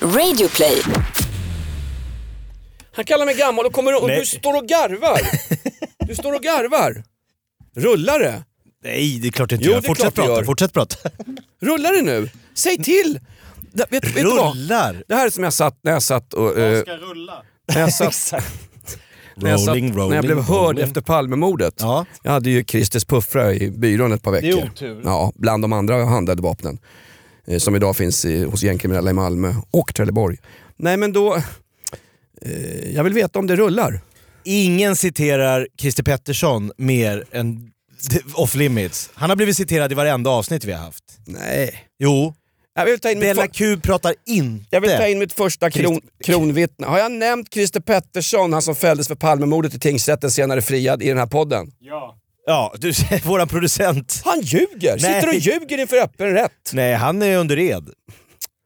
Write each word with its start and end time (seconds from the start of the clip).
Radioplay. 0.00 0.82
Han 2.92 3.04
kallar 3.04 3.26
mig 3.26 3.34
gammal 3.34 3.66
och 3.66 3.72
kommer 3.72 4.02
och 4.02 4.08
Nej. 4.08 4.20
du 4.20 4.26
står 4.26 4.56
och 4.56 4.66
garvar. 4.68 5.20
Du 6.06 6.14
står 6.14 6.32
och 6.32 6.42
garvar. 6.42 7.04
Rullar 7.76 8.18
det? 8.20 8.42
Nej, 8.84 9.18
det 9.22 9.28
är 9.28 9.32
klart 9.32 9.48
det 9.50 9.54
inte 9.54 9.66
Jo, 9.66 9.72
gör. 9.72 9.80
det 9.80 9.86
är 9.86 9.88
Fortsätt 9.88 10.02
klart 10.14 10.14
det 10.14 10.22
prata, 10.22 10.40
gör. 10.40 10.44
fortsätt 10.44 10.72
prata. 10.72 10.96
Rullar 11.62 11.92
det 11.92 12.02
nu? 12.02 12.28
Säg 12.54 12.82
till! 12.84 13.20
Det, 13.72 13.86
vet, 13.90 14.04
vet 14.04 14.14
du 14.14 14.22
vad? 14.24 14.56
Rullar! 14.56 15.02
Det 15.08 15.14
här 15.14 15.26
är 15.26 15.30
som 15.30 15.44
jag 15.44 15.52
satt 15.52 15.78
när 15.82 15.92
jag 15.92 16.02
satt 16.02 16.34
och... 16.34 16.58
eh, 16.58 16.82
rulla. 16.84 17.42
när 17.74 17.80
jag 17.80 17.92
satt, 17.94 18.08
Exakt. 18.08 18.46
när 19.36 19.50
jag, 19.50 19.60
satt, 19.60 19.68
Rolling, 19.68 19.94
när 19.94 20.14
jag 20.14 20.24
blev 20.24 20.36
rolling, 20.36 20.54
hörd 20.54 20.66
rolling. 20.66 20.84
efter 20.84 21.00
Palmemordet. 21.00 21.74
Ja. 21.78 22.06
Jag 22.22 22.32
hade 22.32 22.50
ju 22.50 22.64
Christers 22.64 23.04
puffra 23.04 23.52
i 23.54 23.70
byrån 23.70 24.12
ett 24.12 24.22
par 24.22 24.32
veckor. 24.32 24.48
Det 24.48 24.60
är 24.60 24.66
otur. 24.66 25.00
Ja, 25.04 25.32
bland 25.34 25.64
de 25.64 25.72
andra 25.72 26.04
handlade 26.04 26.42
vapnen. 26.42 26.78
Eh, 27.46 27.58
som 27.58 27.76
idag 27.76 27.96
finns 27.96 28.24
i, 28.24 28.44
hos 28.44 28.62
gängkriminella 28.62 29.10
i 29.10 29.12
Malmö 29.12 29.54
och 29.70 29.94
Trelleborg. 29.94 30.38
Nej 30.76 30.96
men 30.96 31.12
då... 31.12 31.36
Eh, 32.42 32.94
jag 32.94 33.04
vill 33.04 33.12
veta 33.12 33.38
om 33.38 33.46
det 33.46 33.56
rullar. 33.56 34.00
Ingen 34.44 34.96
citerar 34.96 35.68
Christer 35.80 36.02
Pettersson 36.02 36.72
mer 36.76 37.24
än 37.32 37.70
off 38.34 38.54
limits. 38.54 39.10
Han 39.14 39.30
har 39.30 39.36
blivit 39.36 39.56
citerad 39.56 39.92
i 39.92 39.94
varenda 39.94 40.30
avsnitt 40.30 40.64
vi 40.64 40.72
har 40.72 40.80
haft. 40.80 41.04
Nej. 41.26 41.74
Jo. 41.98 42.34
Jag 42.74 42.84
vill 42.84 43.00
ta 43.00 43.10
in 43.10 43.18
mitt, 43.18 43.28
Della 43.28 43.42
för, 43.42 43.48
Q 43.48 43.80
pratar 43.80 44.14
inte. 44.26 44.66
jag 44.70 44.80
vill 44.80 44.90
ta 44.90 45.06
in 45.06 45.18
mitt 45.18 45.32
första 45.32 45.70
kron, 45.70 46.00
kronvittne. 46.24 46.86
Har 46.86 46.98
jag 46.98 47.12
nämnt 47.12 47.54
Christer 47.54 47.80
Pettersson, 47.80 48.52
han 48.52 48.62
som 48.62 48.74
fälldes 48.76 49.08
för 49.08 49.14
Palmemordet 49.14 49.74
i 49.74 49.78
tingsrätten, 49.78 50.30
senare 50.30 50.62
friad 50.62 51.02
i 51.02 51.08
den 51.08 51.18
här 51.18 51.26
podden? 51.26 51.72
Ja. 51.78 52.18
Ja, 52.48 52.74
du, 52.78 52.92
våran 53.24 53.48
producent. 53.48 54.22
Han 54.24 54.40
ljuger! 54.40 54.98
Sitter 54.98 55.26
Nej. 55.26 55.28
och 55.28 55.34
ljuger 55.34 55.78
inför 55.78 55.96
öppen 55.96 56.32
rätt. 56.32 56.70
Nej, 56.72 56.94
han 56.94 57.22
är 57.22 57.38
under 57.38 57.58
ed. 57.58 57.90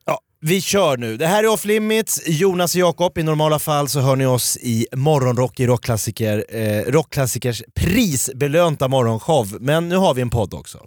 Ja, 0.07 0.21
vi 0.41 0.61
kör 0.61 0.97
nu. 0.97 1.17
Det 1.17 1.27
här 1.27 1.45
är 1.45 1.49
Off 1.49 1.65
Limits, 1.65 2.23
Jonas 2.27 2.75
och 2.75 2.81
Jakob. 2.81 3.19
I 3.19 3.23
normala 3.23 3.59
fall 3.59 3.89
så 3.89 4.01
hör 4.01 4.17
ni 4.17 4.27
oss 4.27 4.57
i 4.57 4.87
Morgonrock 4.93 5.61
i 5.61 5.67
Rockklassiker, 5.67 6.45
eh, 6.49 6.93
Rockklassikers 6.93 7.63
prisbelönta 7.75 8.89
morgonshow. 8.89 9.57
Men 9.61 9.89
nu 9.89 9.97
har 9.97 10.15
vi 10.15 10.23
en 10.23 10.31
podd 10.31 10.55
också. 10.55 10.87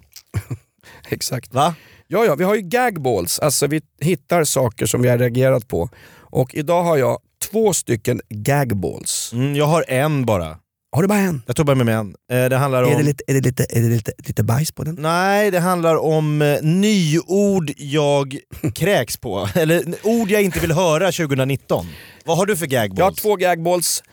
Exakt. 1.10 1.54
Va? 1.54 1.76
Ja, 2.08 2.26
ja, 2.26 2.36
vi 2.36 2.44
har 2.44 2.56
ju 2.56 2.62
gagballs, 2.62 3.40
alltså 3.40 3.68
vi 3.68 3.82
hittar 4.02 4.44
saker 4.44 4.86
som 4.86 5.02
vi 5.02 5.10
har 5.10 5.18
reagerat 5.18 5.68
på. 5.68 5.90
Och 6.20 6.56
idag 6.56 6.84
har 6.84 6.98
jag 6.98 7.20
två 7.52 7.74
stycken 7.74 8.22
gagballs. 8.30 9.34
Mm, 9.34 9.56
jag 9.56 9.66
har 9.66 9.86
en 9.88 10.26
bara. 10.26 10.58
Har 10.94 11.02
du 11.02 11.08
bara 11.08 11.20
en? 11.20 11.42
Jag 11.46 11.56
tog 11.56 11.66
bara 11.66 11.76
med 11.76 11.86
mig 11.86 11.96
en. 11.96 12.16
Eh, 12.32 12.50
det 12.50 12.58
handlar 12.58 12.84
om... 12.84 12.92
Är 12.92 12.98
det, 12.98 13.04
lite, 13.04 13.24
är 13.28 13.34
det, 13.34 13.42
lite, 13.42 13.66
är 13.70 13.82
det 13.82 13.90
lite, 13.90 14.12
lite 14.18 14.44
bajs 14.44 14.72
på 14.72 14.84
den? 14.84 14.96
Nej, 15.00 15.52
det 15.52 15.60
handlar 15.60 15.96
om 15.96 16.42
eh, 16.42 16.62
nyord 16.62 17.72
jag 17.78 18.38
kräks 18.76 19.18
på. 19.18 19.50
Eller 19.56 19.84
ord 20.04 20.32
jag 20.32 20.42
inte 20.42 20.60
vill 20.60 20.72
höra 20.72 21.12
2019. 21.12 21.88
Vad 22.26 22.38
har 22.38 22.46
du 22.46 22.58
för 22.58 22.66
gagballs? 22.66 23.00
Jag 23.00 23.06
har 23.06 23.12
två 23.12 23.36
gagballs. 23.36 24.04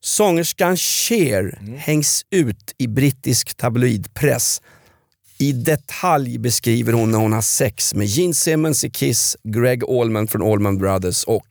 Sångerskan 0.00 0.76
Cher 0.76 1.58
hängs 1.78 2.26
ut 2.30 2.74
i 2.78 2.86
brittisk 2.86 3.54
tabloidpress. 3.56 4.62
I 5.38 5.52
detalj 5.52 6.38
beskriver 6.38 6.92
hon 6.92 7.10
när 7.10 7.18
hon 7.18 7.32
har 7.32 7.42
sex 7.42 7.94
med 7.94 8.06
Gene 8.06 8.34
Simmons 8.34 8.84
i 8.84 8.90
Kiss, 8.90 9.36
Greg 9.44 9.84
Allman 9.84 10.28
från 10.28 10.52
Allman 10.52 10.78
Brothers 10.78 11.24
och 11.24 11.46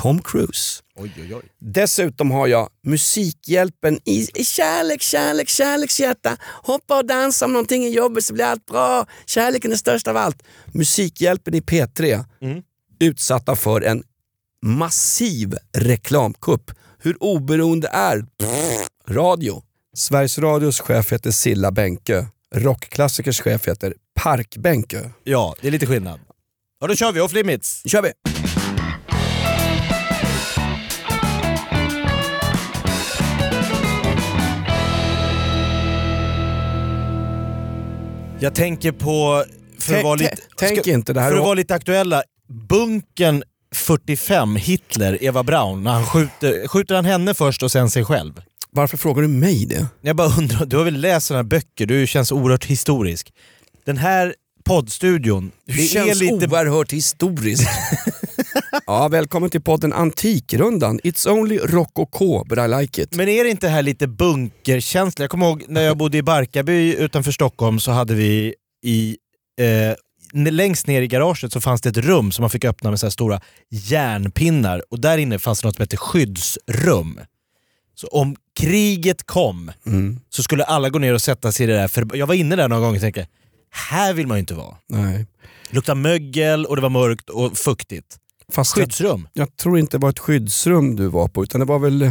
Tom 0.00 0.22
Cruise. 0.22 0.82
Oj, 0.96 1.12
oj, 1.16 1.34
oj. 1.34 1.42
Dessutom 1.58 2.30
har 2.30 2.46
jag 2.46 2.68
Musikhjälpen 2.82 4.00
i, 4.04 4.28
i 4.34 4.44
kärlek, 4.44 5.02
kärlek, 5.02 5.48
kärlekshjärta. 5.48 6.36
Hoppa 6.62 6.98
och 6.98 7.06
dansa 7.06 7.44
om 7.44 7.52
någonting 7.52 7.84
är 7.84 7.88
jobbigt 7.88 8.24
så 8.24 8.34
blir 8.34 8.44
allt 8.44 8.66
bra. 8.66 9.06
Kärleken 9.26 9.72
är 9.72 9.76
störst 9.76 10.08
av 10.08 10.16
allt. 10.16 10.42
Musikhjälpen 10.72 11.54
i 11.54 11.60
P3 11.60 12.24
utsatta 13.00 13.56
för 13.56 13.80
en 13.80 14.02
massiv 14.62 15.54
reklamkupp. 15.76 16.70
Hur 16.98 17.22
oberoende 17.22 17.88
är 17.88 18.20
Pff, 18.38 18.88
radio? 19.08 19.62
Sveriges 19.94 20.38
Radios 20.38 20.80
chef 20.80 21.12
heter 21.12 21.30
Silla 21.30 21.70
Bänke. 21.70 22.26
Rockklassikers 22.54 23.40
chef 23.40 23.68
heter 23.68 23.94
Park 24.14 24.56
Bänke. 24.56 25.10
Ja, 25.24 25.54
det 25.60 25.66
är 25.68 25.72
lite 25.72 25.86
skillnad. 25.86 26.20
Ja, 26.80 26.86
då 26.86 26.94
kör 26.94 27.12
vi. 27.12 27.20
Off 27.20 27.32
Limits. 27.32 27.82
Kör 27.86 28.02
vi! 28.02 28.12
Jag 38.42 38.54
tänker 38.54 38.92
på, 38.92 39.44
för 39.78 39.96
att 39.96 40.04
vara 40.04 40.14
lite, 40.14 40.36
tänk 40.56 40.86
inte, 40.86 41.12
det 41.12 41.20
här 41.20 41.30
för 41.30 41.36
att 41.36 41.44
vara 41.44 41.54
lite 41.54 41.74
aktuella, 41.74 42.22
Bunkern 42.68 43.42
45, 43.74 44.56
Hitler, 44.56 45.24
Eva 45.24 45.42
Braun, 45.42 45.82
när 45.82 45.90
han 45.90 46.06
skjuter, 46.06 46.68
skjuter 46.68 46.94
han 46.94 47.04
henne 47.04 47.34
först 47.34 47.62
och 47.62 47.72
sen 47.72 47.90
sig 47.90 48.04
själv? 48.04 48.32
Varför 48.70 48.96
frågar 48.96 49.22
du 49.22 49.28
mig 49.28 49.66
det? 49.66 49.86
Jag 50.00 50.16
bara 50.16 50.28
undrar, 50.38 50.66
du 50.66 50.76
har 50.76 50.84
väl 50.84 51.00
läst 51.00 51.26
sådana 51.26 51.42
här 51.42 51.48
böcker, 51.48 51.86
du 51.86 52.06
känns 52.06 52.32
oerhört 52.32 52.64
historisk. 52.64 53.32
Den 53.86 53.96
här 53.96 54.34
poddstudion, 54.64 55.50
Du 55.66 55.72
det 55.72 55.82
känns 55.82 56.10
är 56.10 56.14
lite... 56.14 56.46
oerhört 56.46 56.92
historiskt. 56.92 57.68
ja, 58.86 59.08
välkommen 59.08 59.50
till 59.50 59.60
podden 59.60 59.92
Antikrundan. 59.92 61.00
It's 61.00 61.28
only 61.30 61.58
rococo, 61.58 62.44
but 62.44 62.58
I 62.58 62.68
like 62.68 63.02
it. 63.02 63.14
Men 63.14 63.28
är 63.28 63.44
det 63.44 63.50
inte 63.50 63.68
här 63.68 63.82
lite 63.82 64.06
bunkerkänsla? 64.06 65.22
Jag 65.22 65.30
kommer 65.30 65.46
ihåg 65.46 65.64
när 65.68 65.82
jag 65.82 65.96
bodde 65.96 66.18
i 66.18 66.22
Barkarby 66.22 66.94
utanför 66.94 67.32
Stockholm 67.32 67.80
så 67.80 67.90
hade 67.90 68.14
vi 68.14 68.54
i 68.84 69.16
eh, 69.60 69.96
Längst 70.50 70.86
ner 70.86 71.02
i 71.02 71.06
garaget 71.06 71.52
så 71.52 71.60
fanns 71.60 71.80
det 71.80 71.88
ett 71.88 71.96
rum 71.96 72.32
som 72.32 72.42
man 72.42 72.50
fick 72.50 72.64
öppna 72.64 72.90
med 72.90 73.00
så 73.00 73.06
här 73.06 73.10
stora 73.10 73.40
järnpinnar 73.70 74.82
och 74.90 75.00
där 75.00 75.18
inne 75.18 75.38
fanns 75.38 75.60
det 75.60 75.66
något 75.68 75.76
som 75.76 75.82
hette 75.82 75.96
skyddsrum. 75.96 77.20
Så 77.94 78.06
om 78.06 78.36
kriget 78.56 79.26
kom 79.26 79.72
Mm. 79.86 80.20
så 80.28 80.42
skulle 80.42 80.64
alla 80.64 80.88
gå 80.90 80.98
ner 80.98 81.14
och 81.14 81.22
sätta 81.22 81.52
sig 81.52 81.64
i 81.64 81.66
det 81.66 81.72
där. 81.76 81.88
För 81.88 82.16
jag 82.16 82.26
var 82.26 82.34
inne 82.34 82.56
där 82.56 82.68
någon 82.68 82.80
gång 82.80 82.94
och 82.94 83.00
tänkte, 83.00 83.26
här 83.70 84.12
vill 84.12 84.26
man 84.26 84.36
ju 84.36 84.40
inte 84.40 84.54
vara. 84.54 84.76
Nej. 84.88 85.26
Det 85.70 85.74
luktade 85.76 86.00
mögel 86.00 86.66
och 86.66 86.76
det 86.76 86.82
var 86.82 86.90
mörkt 86.90 87.30
och 87.30 87.58
fuktigt. 87.58 88.16
Fast 88.50 88.76
jag, 88.76 88.84
Skyddsrum. 88.84 89.28
jag 89.32 89.56
tror 89.56 89.78
inte 89.78 89.96
det 89.96 90.02
var 90.02 90.10
ett 90.10 90.18
skyddsrum 90.18 90.96
du 90.96 91.06
var 91.06 91.28
på, 91.28 91.42
utan 91.42 91.60
det 91.60 91.64
var 91.66 91.78
väl... 91.78 92.10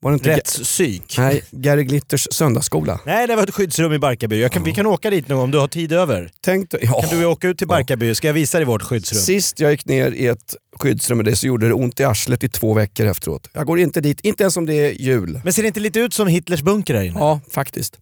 Var 0.00 0.10
det 0.10 0.14
inte 0.14 0.36
Rättspsyk. 0.36 1.14
Nej, 1.18 1.42
Gary 1.50 1.84
Glitters 1.84 2.28
söndagsskola. 2.30 3.00
Nej, 3.06 3.26
det 3.26 3.36
var 3.36 3.42
ett 3.42 3.54
skyddsrum 3.54 3.92
i 3.92 3.98
Barkarby. 3.98 4.40
Jag 4.42 4.52
kan, 4.52 4.62
Vi 4.64 4.72
kan 4.72 4.86
åka 4.86 5.10
dit 5.10 5.28
någon 5.28 5.38
om 5.38 5.50
du 5.50 5.58
har 5.58 5.68
tid 5.68 5.92
över. 5.92 6.30
Tänk 6.40 6.70
dig, 6.70 6.80
ja. 6.82 7.02
Kan 7.02 7.18
du 7.18 7.26
åka 7.26 7.48
ut 7.48 7.58
till 7.58 7.66
Barkarby? 7.66 8.14
Ska 8.14 8.26
jag 8.26 8.34
visa 8.34 8.58
dig 8.58 8.66
vårt 8.66 8.82
skyddsrum? 8.82 9.20
Sist 9.20 9.60
jag 9.60 9.70
gick 9.70 9.84
ner 9.86 10.10
i 10.10 10.26
ett 10.26 10.54
skyddsrum 10.80 11.18
med 11.18 11.24
det 11.24 11.36
så 11.36 11.46
gjorde 11.46 11.68
det 11.68 11.74
ont 11.74 12.00
i 12.00 12.04
arslet 12.04 12.44
i 12.44 12.48
två 12.48 12.74
veckor 12.74 13.06
efteråt. 13.06 13.48
Jag 13.52 13.66
går 13.66 13.78
inte 13.78 14.00
dit, 14.00 14.20
inte 14.20 14.42
ens 14.42 14.56
om 14.56 14.66
det 14.66 14.74
är 14.74 14.90
jul. 14.92 15.40
Men 15.44 15.52
ser 15.52 15.62
det 15.62 15.66
inte 15.66 15.80
lite 15.80 16.00
ut 16.00 16.14
som 16.14 16.28
Hitlers 16.28 16.62
bunker 16.62 16.94
här 16.94 17.02
inne? 17.02 17.18
Ja, 17.18 17.40
faktiskt. 17.50 17.98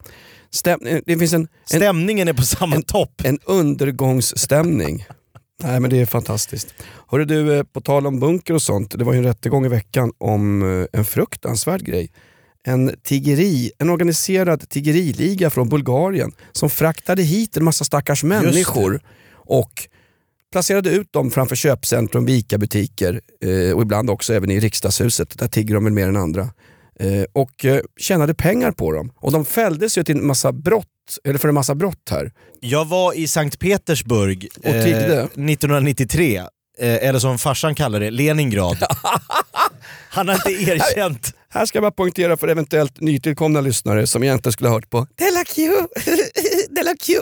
Stäm, 0.50 0.86
eh, 0.86 0.98
det 1.06 1.18
finns 1.18 1.32
en, 1.32 1.40
en, 1.40 1.48
Stämningen 1.64 2.28
är 2.28 2.32
på 2.32 2.42
samma 2.42 2.82
topp. 2.82 3.22
en 3.24 3.38
undergångsstämning. 3.44 5.04
Nej 5.64 5.80
men 5.80 5.90
det 5.90 6.00
är 6.00 6.06
fantastiskt. 6.06 6.74
Hörru 7.08 7.24
du, 7.24 7.58
eh, 7.58 7.62
på 7.62 7.80
tal 7.80 8.06
om 8.06 8.20
bunker 8.20 8.54
och 8.54 8.62
sånt. 8.62 8.98
Det 8.98 9.04
var 9.04 9.12
ju 9.12 9.18
en 9.18 9.24
rättegång 9.24 9.66
i 9.66 9.68
veckan 9.68 10.12
om 10.18 10.62
eh, 10.62 10.86
en 10.92 11.04
fruktansvärd 11.04 11.82
grej. 11.82 12.10
En, 12.66 12.94
tiggeri, 13.02 13.70
en 13.78 13.90
organiserad 13.90 14.68
tiggeriliga 14.68 15.50
från 15.50 15.68
Bulgarien 15.68 16.32
som 16.52 16.70
fraktade 16.70 17.22
hit 17.22 17.56
en 17.56 17.64
massa 17.64 17.84
stackars 17.84 18.24
människor 18.24 19.00
och 19.34 19.88
placerade 20.52 20.90
ut 20.90 21.12
dem 21.12 21.30
framför 21.30 21.56
köpcentrum, 21.56 22.28
Ica-butiker 22.28 23.20
eh, 23.44 23.76
och 23.76 23.82
ibland 23.82 24.10
också 24.10 24.34
även 24.34 24.50
i 24.50 24.60
riksdagshuset. 24.60 25.38
Där 25.38 25.48
tigger 25.48 25.74
de 25.74 25.84
väl 25.84 25.92
mer 25.92 26.08
än 26.08 26.16
andra. 26.16 26.48
Och 27.32 27.64
eh, 27.64 27.80
tjänade 27.96 28.34
pengar 28.34 28.72
på 28.72 28.92
dem. 28.92 29.12
Och 29.16 29.32
de 29.32 29.44
fälldes 29.44 29.98
ju 29.98 30.04
till 30.04 30.16
en 30.16 30.26
massa 30.26 30.52
brott, 30.52 30.86
eller 31.24 31.38
för 31.38 31.48
en 31.48 31.54
massa 31.54 31.74
brott 31.74 32.08
här. 32.10 32.32
Jag 32.60 32.84
var 32.84 33.12
i 33.12 33.28
Sankt 33.28 33.58
Petersburg 33.58 34.48
tiggde. 34.62 35.22
1993, 35.22 36.36
eh, 36.36 36.46
eller 36.78 37.18
som 37.18 37.38
farsan 37.38 37.74
kallar 37.74 38.00
det, 38.00 38.10
Leningrad. 38.10 38.76
Han 40.10 40.28
har 40.28 40.34
inte 40.34 40.72
erkänt. 40.72 41.34
Här 41.48 41.66
ska 41.66 41.76
jag 41.76 41.82
bara 41.82 41.90
poängtera 41.90 42.36
för 42.36 42.48
eventuellt 42.48 43.00
nytillkomna 43.00 43.60
lyssnare 43.60 44.06
som 44.06 44.22
egentligen 44.22 44.52
skulle 44.52 44.68
ha 44.68 44.76
hört 44.76 44.90
på 44.90 45.06
Della 45.16 45.44
Q, 45.44 45.70
Della 46.70 46.94
Q. 47.00 47.12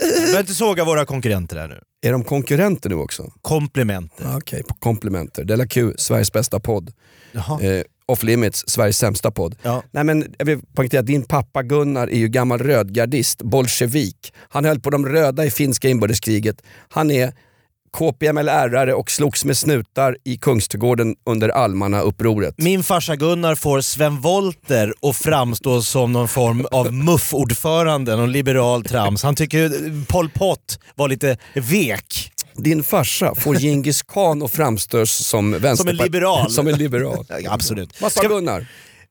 Behöver 0.00 0.40
inte 0.40 0.54
såga 0.54 0.84
våra 0.84 1.04
konkurrenter 1.06 1.56
här 1.56 1.68
nu. 1.68 1.80
Är 2.06 2.12
de 2.12 2.24
konkurrenter 2.24 2.88
nu 2.90 2.94
också? 2.96 3.32
Komplimenter. 3.42 4.26
Ah, 4.26 4.36
Okej, 4.36 4.62
på 4.62 4.74
komplimenter. 4.74 5.44
Della 5.44 5.66
Q, 5.66 5.92
Sveriges 5.98 6.32
bästa 6.32 6.60
podd. 6.60 6.92
Jaha. 7.32 7.62
Eh, 7.62 7.82
Off 8.08 8.22
Limits, 8.22 8.64
Sveriges 8.66 8.98
sämsta 8.98 9.30
podd. 9.30 9.56
Ja. 9.62 9.82
Nej, 9.90 10.04
men 10.04 10.34
jag 10.38 10.46
vill 10.46 10.58
poängtera 10.74 11.00
att 11.00 11.06
din 11.06 11.24
pappa 11.24 11.62
Gunnar 11.62 12.06
är 12.06 12.18
ju 12.18 12.28
gammal 12.28 12.58
rödgardist, 12.58 13.42
bolsjevik. 13.42 14.32
Han 14.48 14.64
höll 14.64 14.80
på 14.80 14.90
de 14.90 15.06
röda 15.06 15.44
i 15.44 15.50
finska 15.50 15.88
inbördeskriget. 15.88 16.62
Han 16.88 17.10
är 17.10 17.32
KPML-ärare 17.98 18.94
och 18.94 19.10
slogs 19.10 19.44
med 19.44 19.56
snutar 19.56 20.16
i 20.24 20.36
Kungsträdgården 20.36 21.16
under 21.26 21.48
Almarna-upproret. 21.48 22.54
Min 22.58 22.82
farsa 22.82 23.16
Gunnar 23.16 23.54
får 23.54 23.80
Sven 23.80 24.20
Volter 24.20 24.94
att 25.02 25.16
framstå 25.16 25.82
som 25.82 26.12
någon 26.12 26.28
form 26.28 26.66
av 26.70 26.92
muff-ordförande, 26.92 28.16
någon 28.16 28.32
liberal 28.32 28.84
trams. 28.84 29.22
Han 29.22 29.34
tycker 29.34 29.70
Pol 30.06 30.30
Pot 30.30 30.78
var 30.94 31.08
lite 31.08 31.38
vek. 31.54 32.32
Din 32.58 32.84
farsa 32.84 33.34
får 33.34 33.54
Genghis 33.60 34.02
khan 34.02 34.42
att 34.42 34.50
framstå 34.52 35.06
som 35.06 35.54
vänsterpart- 35.54 35.76
Som 35.76 35.88
en 35.88 35.96
liberal. 35.96 36.50
som 36.50 36.68
en 36.68 36.78
liberal. 36.78 37.24
Absolut. 37.48 38.00
Vad 38.00 38.12
sa 38.12 38.22
Gunnar? 38.28 38.66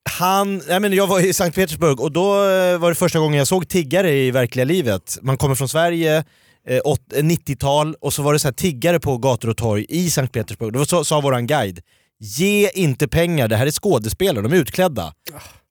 Han, 0.09 0.61
nej 0.67 0.79
men 0.79 0.93
jag 0.93 1.07
var 1.07 1.19
i 1.19 1.33
Sankt 1.33 1.55
Petersburg 1.55 1.99
och 2.01 2.11
då 2.11 2.33
eh, 2.49 2.77
var 2.77 2.89
det 2.89 2.95
första 2.95 3.19
gången 3.19 3.37
jag 3.37 3.47
såg 3.47 3.67
tiggare 3.67 4.11
i 4.13 4.31
verkliga 4.31 4.65
livet. 4.65 5.17
Man 5.21 5.37
kommer 5.37 5.55
från 5.55 5.69
Sverige, 5.69 6.23
eh, 6.67 6.79
åt- 6.83 7.13
eh, 7.13 7.23
90-tal, 7.23 7.95
och 8.01 8.13
så 8.13 8.21
var 8.21 8.33
det 8.33 8.39
så 8.39 8.47
här 8.47 8.53
tiggare 8.53 8.99
på 8.99 9.17
gator 9.17 9.49
och 9.49 9.57
torg 9.57 9.85
i 9.89 10.09
Sankt 10.09 10.33
Petersburg. 10.33 10.73
Då 10.73 10.85
sa, 10.85 11.03
sa 11.03 11.21
våran 11.21 11.47
guide, 11.47 11.79
ge 12.19 12.69
inte 12.73 13.07
pengar, 13.07 13.47
det 13.47 13.55
här 13.55 13.67
är 13.67 13.71
skådespelare, 13.71 14.43
de 14.43 14.53
är 14.53 14.57
utklädda. 14.57 15.13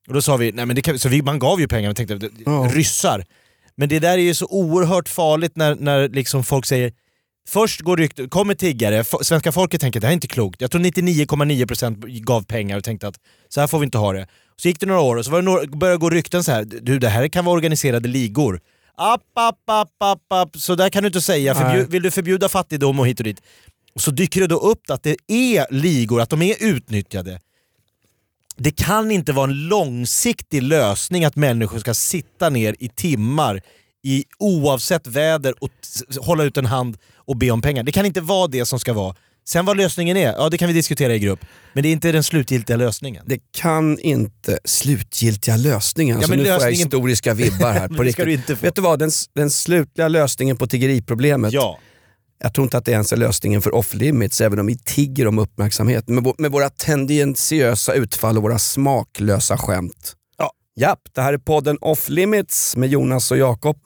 Och 0.09 0.15
då 0.15 0.23
sa 0.23 0.37
vi, 0.37 0.53
nej 0.53 0.67
men 0.67 0.77
det 0.77 0.82
kan, 0.82 0.99
så 0.99 1.09
vi, 1.09 1.23
man 1.23 1.38
gav 1.38 1.61
ju 1.61 1.69
pengar, 1.69 1.88
vi 1.88 1.94
tänkte, 1.94 2.29
Ja. 2.47 2.69
ryssar. 2.73 3.25
Men 3.77 3.88
det 3.88 3.99
där 3.99 4.12
är 4.19 4.23
ju 4.23 4.35
så 4.35 4.47
oerhört 4.47 5.09
farligt 5.09 5.53
när, 5.56 5.75
när 5.75 6.09
liksom 6.09 6.44
folk 6.44 6.67
säger 6.67 6.93
Först 7.49 7.81
går 7.81 7.96
ryktet, 7.96 8.31
kommer 8.31 8.55
tiggare, 8.55 9.05
svenska 9.05 9.52
folket 9.52 9.81
tänker 9.81 10.00
det 10.00 10.06
här 10.06 10.12
är 10.12 10.14
inte 10.14 10.29
klokt. 10.29 10.61
Jag 10.61 10.70
tror 10.70 10.81
99,9% 10.81 12.20
gav 12.20 12.44
pengar 12.44 12.76
och 12.76 12.85
tänkte 12.85 13.08
att 13.08 13.17
så 13.49 13.61
här 13.61 13.67
får 13.67 13.79
vi 13.79 13.85
inte 13.85 13.99
ha 13.99 14.12
det. 14.12 14.26
Så 14.56 14.69
gick 14.69 14.81
det 14.81 14.87
några 14.87 15.00
år 15.00 15.17
och 15.17 15.25
så 15.25 15.31
var 15.31 15.38
det 15.38 15.44
några, 15.44 15.67
började 15.67 15.99
gå 15.99 16.11
rykten 16.11 16.44
så 16.44 16.52
här. 16.52 16.64
du 16.64 16.99
det 16.99 17.08
här 17.08 17.29
kan 17.29 17.44
vara 17.44 17.55
organiserade 17.55 18.08
ligor. 18.08 18.61
App, 18.96 19.23
app, 19.35 19.58
app, 19.67 19.91
app, 19.99 20.32
app. 20.32 20.56
Så 20.56 20.75
där 20.75 20.88
kan 20.91 21.02
du 21.02 21.06
inte 21.06 21.20
säga, 21.20 21.55
Förbju, 21.55 21.79
Nej. 21.79 21.87
vill 21.88 22.02
du 22.02 22.11
förbjuda 22.11 22.49
fattigdom 22.49 23.00
och 23.00 23.06
hit 23.06 23.20
och 23.20 23.25
dit? 23.25 23.41
Och 23.94 24.00
så 24.00 24.11
dyker 24.11 24.41
det 24.41 24.46
då 24.46 24.58
upp 24.58 24.91
att 24.91 25.02
det 25.02 25.17
är 25.29 25.67
ligor, 25.70 26.20
att 26.20 26.31
de 26.31 26.43
är 26.43 26.56
utnyttjade. 26.61 27.41
Det 28.56 28.70
kan 28.70 29.11
inte 29.11 29.32
vara 29.32 29.50
en 29.50 29.69
långsiktig 29.69 30.62
lösning 30.62 31.25
att 31.25 31.37
människor 31.37 31.79
ska 31.79 31.94
sitta 31.94 32.49
ner 32.49 32.76
i 32.79 32.88
timmar 32.88 33.62
i 34.05 34.25
oavsett 34.39 35.06
väder 35.06 35.55
och 35.61 35.71
hålla 36.21 36.45
ut 36.45 36.56
en 36.56 36.67
hand 36.67 36.97
och 37.17 37.37
be 37.37 37.51
om 37.51 37.62
pengar. 37.62 37.83
Det 37.83 37.93
kan 37.93 38.06
inte 38.06 38.21
vara 38.21 38.47
det 38.47 38.65
som 38.67 38.81
ska 38.81 38.93
vara. 38.93 39.15
Sen 39.47 39.65
vad 39.67 39.77
lösningen 39.77 40.17
är, 40.17 40.33
ja 40.33 40.49
det 40.49 40.59
kan 40.59 40.69
vi 40.69 40.75
diskutera 40.75 41.15
i 41.15 41.19
grupp. 41.19 41.41
Men 41.73 41.83
det 41.83 41.89
är 41.89 41.93
inte 41.93 42.12
den 42.12 42.23
slutgiltiga 42.23 42.77
lösningen. 42.77 43.25
Det 43.27 43.39
kan 43.53 43.99
inte 43.99 44.59
slutgiltiga 44.65 45.56
lösningen. 45.56 46.15
Ja, 46.17 46.19
alltså, 46.19 46.33
nu 46.35 46.39
får 46.39 46.47
jag 46.49 46.56
lösningen- 46.61 46.77
historiska 46.87 47.35
vibbar 47.35 47.73
här. 47.73 47.89
På 47.97 48.03
riktigt. 48.03 48.47
du. 48.47 48.55
Vet 48.55 48.75
du 48.75 48.83
vad, 48.83 48.99
den, 48.99 49.11
den 49.35 49.51
slutliga 49.51 50.09
lösningen 50.09 50.56
på 50.56 50.67
tiggeriproblemet, 50.67 51.53
Ja. 51.53 51.79
jag 52.43 52.55
tror 52.55 52.65
inte 52.65 52.79
att 52.79 52.85
det 52.85 52.93
ens 52.93 53.12
är 53.12 53.17
lösningen 53.17 53.62
för 53.62 53.75
off 53.75 53.95
limits, 53.95 54.41
även 54.41 54.59
om 54.59 54.67
vi 54.67 54.79
tigger 54.79 55.27
om 55.27 55.39
uppmärksamhet. 55.39 56.09
Med, 56.09 56.33
med 56.39 56.51
våra 56.53 56.71
tendentiösa 56.71 57.93
utfall 57.95 58.37
och 58.37 58.43
våra 58.43 58.59
smaklösa 58.59 59.56
skämt. 59.59 60.12
Ja. 60.39 60.51
Japp, 60.81 61.01
det 61.15 61.21
här 61.23 61.33
är 61.33 61.39
podden 61.39 61.79
Off 61.81 62.09
Limits 62.09 62.77
med 62.77 62.89
Jonas 62.89 63.31
och 63.31 63.39
Jakob. 63.39 63.77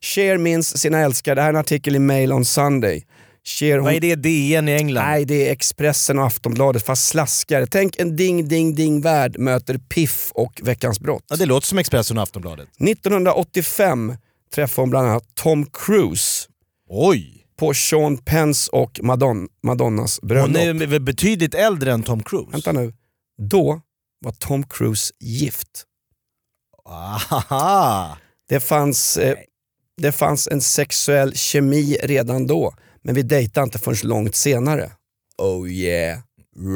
Cher 0.00 0.38
minns 0.38 0.78
sina 0.78 0.98
älskare. 0.98 1.34
Det 1.34 1.40
här 1.40 1.48
är 1.48 1.52
en 1.52 1.60
artikel 1.60 1.96
i 1.96 1.98
Mail 1.98 2.32
on 2.32 2.44
Sunday. 2.44 3.06
Cher, 3.44 3.78
Vad 3.78 3.94
är 3.94 4.00
det 4.00 4.14
DN 4.14 4.68
i 4.68 4.72
England? 4.72 5.04
Nej, 5.04 5.24
det 5.24 5.48
är 5.48 5.52
Expressen 5.52 6.18
och 6.18 6.26
Aftonbladet 6.26 6.86
fast 6.86 7.08
slaskare. 7.08 7.66
Tänk 7.66 7.96
en 7.96 8.16
ding 8.16 8.48
ding 8.48 8.74
ding 8.74 9.00
värld 9.00 9.38
möter 9.38 9.78
Piff 9.78 10.30
och 10.34 10.60
Veckans 10.64 11.00
brott. 11.00 11.24
Ja, 11.28 11.36
det 11.36 11.46
låter 11.46 11.66
som 11.66 11.78
Expressen 11.78 12.16
och 12.16 12.22
Aftonbladet. 12.22 12.68
1985 12.80 14.16
träffade 14.54 14.82
hon 14.82 14.90
bland 14.90 15.08
annat 15.08 15.34
Tom 15.34 15.66
Cruise 15.66 16.48
Oj! 16.88 17.44
på 17.58 17.74
Sean 17.74 18.18
Penns 18.18 18.68
och 18.68 19.00
Madon 19.02 19.48
Madonnas 19.62 20.20
bröllop. 20.20 20.56
Hon 20.56 20.82
är 20.82 20.98
betydligt 20.98 21.54
äldre 21.54 21.92
än 21.92 22.02
Tom 22.02 22.22
Cruise. 22.22 22.50
Vänta 22.52 22.72
nu. 22.72 22.92
Då 23.50 23.80
var 24.24 24.32
Tom 24.32 24.64
Cruise 24.64 25.14
gift. 25.20 25.84
Aha. 26.84 28.18
Det 28.48 28.60
fanns, 28.60 29.16
eh, 29.16 29.36
det 29.98 30.12
fanns 30.12 30.48
en 30.48 30.60
sexuell 30.60 31.34
kemi 31.34 31.96
redan 32.02 32.46
då, 32.46 32.74
men 33.02 33.14
vi 33.14 33.22
dejtade 33.22 33.64
inte 33.64 33.78
förrän 33.78 34.08
långt 34.08 34.36
senare. 34.36 34.92
Oh 35.38 35.70
yeah, 35.70 36.18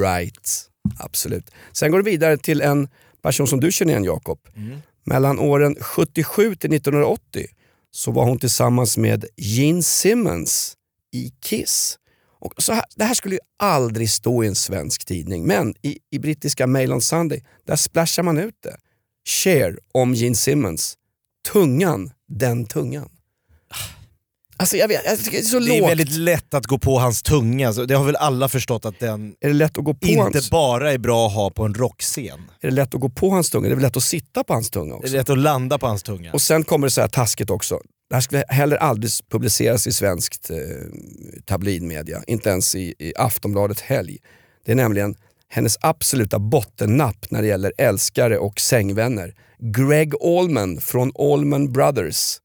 right. 0.00 0.69
Absolut. 0.98 1.50
Sen 1.72 1.90
går 1.90 1.98
det 1.98 2.10
vidare 2.10 2.36
till 2.36 2.60
en 2.60 2.88
person 3.22 3.46
som 3.46 3.60
du 3.60 3.72
känner 3.72 3.92
igen 3.92 4.04
Jakob. 4.04 4.38
Mellan 5.04 5.38
åren 5.38 5.76
77 5.80 6.54
till 6.54 6.74
1980 6.74 7.46
så 7.90 8.10
var 8.10 8.24
hon 8.24 8.38
tillsammans 8.38 8.96
med 8.96 9.24
Gene 9.36 9.82
Simmons 9.82 10.74
i 11.12 11.32
Kiss. 11.40 11.98
Och 12.40 12.62
så 12.62 12.72
här, 12.72 12.84
det 12.96 13.04
här 13.04 13.14
skulle 13.14 13.34
ju 13.34 13.40
aldrig 13.58 14.10
stå 14.10 14.44
i 14.44 14.46
en 14.46 14.54
svensk 14.54 15.04
tidning, 15.04 15.46
men 15.46 15.74
i, 15.82 15.98
i 16.10 16.19
brittiska 16.19 16.66
Mail 16.66 16.92
on 16.92 17.02
Sunday, 17.02 17.44
där 17.66 17.76
splashar 17.76 18.22
man 18.22 18.38
ut 18.38 18.54
det. 18.62 18.76
Cher 19.28 19.78
om 19.92 20.14
Gene 20.14 20.34
Simmons. 20.34 20.96
Tungan, 21.52 22.10
den 22.28 22.66
tungan. 22.66 23.08
Alltså 24.62 24.76
jag 24.76 24.88
vet, 24.88 25.00
jag 25.04 25.18
tycker 25.18 25.30
det 25.30 25.38
är 25.38 25.42
så 25.42 25.58
Det 25.58 25.76
är 25.76 25.80
lågt. 25.80 25.90
väldigt 25.90 26.16
lätt 26.16 26.54
att 26.54 26.66
gå 26.66 26.78
på 26.78 26.98
hans 26.98 27.22
tunga, 27.22 27.66
alltså, 27.66 27.86
det 27.86 27.94
har 27.94 28.04
väl 28.04 28.16
alla 28.16 28.48
förstått 28.48 28.84
att 28.84 29.00
den 29.00 29.34
Är 29.40 29.48
det 29.48 29.54
lätt 29.54 29.78
att 29.78 29.84
gå 29.84 29.94
på 29.94 30.06
inte 30.08 30.22
hans, 30.22 30.50
bara 30.50 30.92
är 30.92 30.98
bra 30.98 31.26
att 31.26 31.32
ha 31.34 31.50
på 31.50 31.64
en 31.64 31.74
rockscen. 31.74 32.40
är 32.60 32.68
det 32.68 32.74
lätt 32.74 32.94
att 32.94 33.00
gå 33.00 33.08
på 33.08 33.30
hans 33.30 33.50
tunga? 33.50 33.66
Det 33.68 33.72
är 33.72 33.74
väl 33.74 33.82
lätt 33.82 33.96
att 33.96 34.02
sitta 34.02 34.44
på 34.44 34.52
hans 34.52 34.70
tunga 34.70 34.94
Det 34.94 34.94
är 34.94 34.98
också? 34.98 35.16
lätt 35.16 35.30
att 35.30 35.38
landa 35.38 35.78
på 35.78 35.86
hans 35.86 36.02
tunga. 36.02 36.32
Och 36.32 36.42
sen 36.42 36.64
kommer 36.64 36.86
det 36.86 36.90
så 36.90 37.00
här 37.00 37.08
taskigt 37.08 37.50
också. 37.50 37.78
Det 38.08 38.14
här 38.16 38.20
skulle 38.20 38.44
heller 38.48 38.76
aldrig 38.76 39.10
publiceras 39.30 39.86
i 39.86 39.92
svenskt 39.92 40.50
eh, 40.50 40.56
tabloidmedia, 41.46 42.22
inte 42.26 42.48
ens 42.50 42.74
i, 42.74 42.94
i 42.98 43.12
Aftonbladet 43.16 43.80
Helg. 43.80 44.18
Det 44.66 44.72
är 44.72 44.76
nämligen 44.76 45.14
hennes 45.48 45.78
absoluta 45.80 46.38
bottennapp 46.38 47.30
när 47.30 47.42
det 47.42 47.48
gäller 47.48 47.72
älskare 47.78 48.38
och 48.38 48.60
sängvänner. 48.60 49.34
Greg 49.58 50.12
Allman 50.24 50.80
från 50.80 51.12
Allman 51.18 51.72
Brothers. 51.72 52.38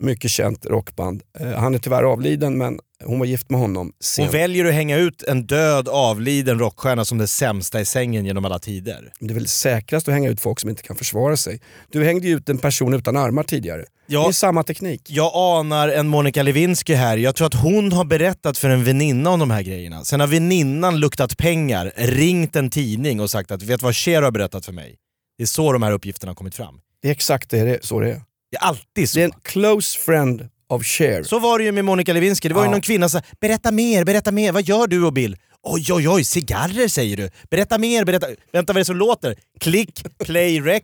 Mycket 0.00 0.30
känt 0.30 0.66
rockband. 0.66 1.22
Eh, 1.40 1.48
han 1.50 1.74
är 1.74 1.78
tyvärr 1.78 2.02
avliden 2.02 2.58
men 2.58 2.78
hon 3.04 3.18
var 3.18 3.26
gift 3.26 3.50
med 3.50 3.60
honom 3.60 3.86
Hon 3.86 3.92
sent. 4.00 4.34
väljer 4.34 4.64
att 4.64 4.74
hänga 4.74 4.96
ut 4.96 5.22
en 5.22 5.46
död 5.46 5.88
avliden 5.88 6.58
rockstjärna 6.58 7.04
som 7.04 7.18
det 7.18 7.26
sämsta 7.26 7.80
i 7.80 7.84
sängen 7.84 8.24
genom 8.26 8.44
alla 8.44 8.58
tider. 8.58 9.12
Det 9.20 9.30
är 9.30 9.34
väl 9.34 9.48
säkrast 9.48 10.08
att 10.08 10.14
hänga 10.14 10.28
ut 10.30 10.40
folk 10.40 10.60
som 10.60 10.70
inte 10.70 10.82
kan 10.82 10.96
försvara 10.96 11.36
sig. 11.36 11.60
Du 11.92 12.04
hängde 12.04 12.28
ju 12.28 12.36
ut 12.36 12.48
en 12.48 12.58
person 12.58 12.94
utan 12.94 13.16
armar 13.16 13.42
tidigare. 13.42 13.84
Ja. 14.06 14.22
Det 14.22 14.28
är 14.28 14.32
samma 14.32 14.62
teknik. 14.62 15.02
Jag 15.10 15.30
anar 15.34 15.88
en 15.88 16.08
Monica 16.08 16.42
Lewinsky 16.42 16.94
här. 16.94 17.16
Jag 17.16 17.34
tror 17.34 17.46
att 17.46 17.54
hon 17.54 17.92
har 17.92 18.04
berättat 18.04 18.58
för 18.58 18.68
en 18.68 18.84
väninna 18.84 19.30
om 19.30 19.40
de 19.40 19.50
här 19.50 19.62
grejerna. 19.62 20.04
Sen 20.04 20.20
har 20.20 20.26
väninnan 20.26 21.00
luktat 21.00 21.36
pengar, 21.36 21.92
ringt 21.96 22.56
en 22.56 22.70
tidning 22.70 23.20
och 23.20 23.30
sagt 23.30 23.50
att 23.50 23.62
vet 23.62 23.82
vad 23.82 23.96
Cher 23.96 24.22
har 24.22 24.30
berättat 24.30 24.64
för 24.66 24.72
mig? 24.72 24.96
Det 25.38 25.44
är 25.44 25.46
så 25.46 25.72
de 25.72 25.82
här 25.82 25.92
uppgifterna 25.92 26.30
har 26.30 26.34
kommit 26.34 26.54
fram. 26.54 26.80
Det 27.02 27.08
är 27.08 27.12
exakt 27.12 27.50
det, 27.50 27.64
det, 27.64 27.84
så 27.84 28.00
det 28.00 28.10
är. 28.10 28.22
Det 28.50 28.56
är 28.56 28.60
alltid 28.60 29.10
så. 29.10 29.18
Det 29.18 29.22
är 29.22 29.24
en 29.24 29.34
close 29.42 29.98
friend 29.98 30.48
of 30.68 30.84
Cher. 30.84 31.22
Så 31.22 31.38
var 31.38 31.58
det 31.58 31.64
ju 31.64 31.72
med 31.72 31.84
Monica 31.84 32.12
Lewinsky. 32.12 32.48
Det 32.48 32.54
var 32.54 32.62
ju 32.62 32.66
Ja. 32.68 32.70
någon 32.72 32.80
kvinna 32.80 33.08
som 33.08 33.20
sa 33.20 33.26
“berätta 33.40 33.70
mer, 33.70 34.04
berätta 34.04 34.32
mer, 34.32 34.52
vad 34.52 34.62
gör 34.62 34.86
du 34.86 35.04
och 35.04 35.12
Bill?” 35.12 35.36
Oj, 35.62 35.86
oj, 35.92 36.08
oj, 36.08 36.24
cigarrer 36.24 36.88
säger 36.88 37.16
du. 37.16 37.30
Berätta 37.50 37.78
mer, 37.78 38.04
berätta... 38.04 38.26
Vänta, 38.52 38.72
vad 38.72 38.76
är 38.76 38.80
det 38.80 38.84
som 38.84 38.96
låter? 38.96 39.36
Klick, 39.60 40.02
play, 40.24 40.60
rec. 40.60 40.82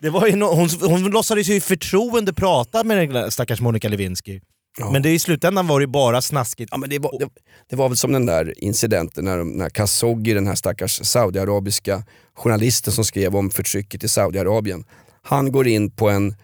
Det 0.00 0.10
var 0.10 0.26
ju 0.26 0.36
no... 0.36 0.44
hon, 0.44 0.68
hon 0.80 1.02
låtsades 1.10 1.48
ju 1.48 1.54
i 1.54 1.60
förtroende 1.60 2.32
prata 2.32 2.84
med 2.84 3.08
den 3.10 3.30
stackars 3.30 3.60
Monica 3.60 3.88
Lewinsky. 3.88 4.40
Ja. 4.78 4.90
Men 4.90 5.02
det, 5.02 5.10
i 5.10 5.18
slutändan 5.18 5.66
var 5.66 5.80
det 5.80 5.86
bara 5.86 6.22
snaskigt. 6.22 6.68
Ja, 6.72 6.76
men 6.78 6.90
det, 6.90 6.98
var, 6.98 7.18
det, 7.18 7.28
det 7.70 7.76
var 7.76 7.88
väl 7.88 7.96
som 7.96 8.12
den 8.12 8.26
där 8.26 8.64
incidenten 8.64 9.24
när, 9.24 9.44
när 9.44 9.70
Khashoggi, 9.70 10.32
den 10.34 10.46
här 10.46 10.54
stackars 10.54 11.00
saudiarabiska 11.06 12.02
journalisten 12.34 12.92
som 12.92 13.04
skrev 13.04 13.36
om 13.36 13.50
förtrycket 13.50 14.04
i 14.04 14.08
Saudiarabien. 14.08 14.84
Han 15.24 15.52
går 15.52 15.68
in 15.68 15.90
på, 15.90 16.08
en, 16.10 16.34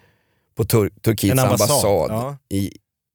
på 0.57 0.63
Tur, 0.65 0.89
Turkiets 1.01 1.39
ambassad, 1.43 1.69
ambassad. 1.71 2.11
ja. 2.11 2.37
i, 2.57 2.71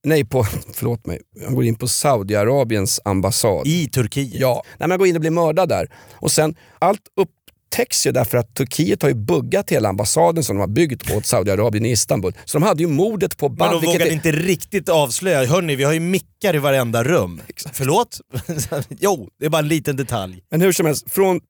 nej, 0.07 0.25
på, 0.25 0.45
förlåt 0.75 1.07
mig. 1.07 1.21
Han 1.45 1.55
går 1.55 1.65
in 1.65 1.75
på 1.75 1.89
Saudiarabiens 1.89 3.01
ambassad. 3.05 3.67
I 3.67 3.89
Turkiet. 3.89 4.41
Ja, 4.41 4.63
nej, 4.65 4.75
men 4.79 4.91
han 4.91 4.99
går 4.99 5.09
in 5.09 5.15
och 5.15 5.21
blir 5.21 5.31
mördad 5.31 5.69
där. 5.69 5.89
Och 6.13 6.33
sen, 6.33 6.55
allt 6.79 7.01
upptäcks 7.17 8.07
ju 8.07 8.13
därför 8.13 8.39
att 8.39 8.55
Turkiet 8.55 9.03
har 9.03 9.09
ju 9.09 9.15
buggat 9.15 9.71
hela 9.71 9.89
ambassaden 9.89 10.45
som 10.45 10.57
de 10.57 10.61
har 10.61 10.67
byggt 10.69 11.11
åt 11.11 11.27
Saudiarabien 11.27 11.85
i 11.87 11.91
Istanbul. 11.91 12.33
Så 12.45 12.59
de 12.59 12.65
hade 12.65 12.83
ju 12.83 12.89
mordet 12.89 13.37
på 13.37 13.49
Men 13.49 13.57
band. 13.57 13.73
de 13.73 13.81
vilket 13.81 13.95
vågade 14.01 14.11
är- 14.11 14.15
inte 14.15 14.33
riktigt 14.33 14.89
avslöja. 14.89 15.45
Hörni, 15.47 15.77
vi 15.77 15.85
har 15.85 15.93
ju 15.93 16.01
mickar 16.01 16.55
i 16.57 16.59
varenda 16.59 17.05
rum. 17.05 17.41
Exakt. 17.49 17.77
Förlåt? 17.77 18.21
jo, 18.89 19.29
det 19.39 19.47
är 19.47 19.51
bara 19.51 19.59
en 19.63 19.69
liten 19.69 19.97
detalj. 19.97 20.43
Men 20.51 20.61
hur 20.61 20.73
som 20.73 20.87
helst, 20.87 21.11
från 21.13 21.41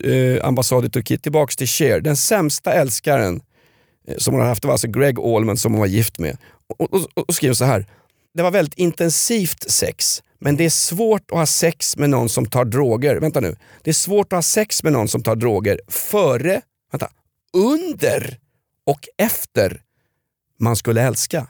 eh, 0.00 0.46
ambassad 0.46 0.84
i 0.84 0.90
Turkiet 0.90 1.22
tillbaks 1.22 1.56
till 1.56 1.66
Cher. 1.66 2.00
Den 2.00 2.16
sämsta 2.16 2.72
älskaren 2.72 3.40
eh, 4.08 4.16
som 4.18 4.34
hon 4.34 4.40
har 4.40 4.48
haft 4.48 4.64
var 4.64 4.72
alltså 4.72 4.88
Greg 4.88 5.20
Allman 5.20 5.56
som 5.56 5.72
hon 5.72 5.80
var 5.80 5.86
gift 5.86 6.18
med. 6.18 6.36
Och, 6.78 6.94
och, 6.94 7.08
och, 7.14 7.34
skriver 7.34 7.54
så 7.54 7.64
här. 7.64 7.86
Det 8.34 8.42
var 8.42 8.50
väldigt 8.50 8.78
intensivt 8.78 9.70
sex, 9.70 10.22
men 10.38 10.56
det 10.56 10.64
är 10.64 10.70
svårt 10.70 11.30
att 11.30 11.38
ha 11.38 11.46
sex 11.46 11.96
med 11.96 12.10
någon 12.10 12.28
som 12.28 12.46
tar 12.46 12.64
droger. 12.64 13.16
Vänta 13.16 13.40
nu. 13.40 13.56
Det 13.82 13.90
är 13.90 13.94
svårt 13.94 14.32
att 14.32 14.36
ha 14.36 14.42
sex 14.42 14.82
med 14.82 14.92
någon 14.92 15.08
som 15.08 15.22
tar 15.22 15.36
droger 15.36 15.80
före, 15.88 16.60
vänta, 16.92 17.08
under 17.52 18.38
och 18.86 19.08
efter 19.18 19.82
man 20.58 20.76
skulle 20.76 21.02
älska. 21.02 21.46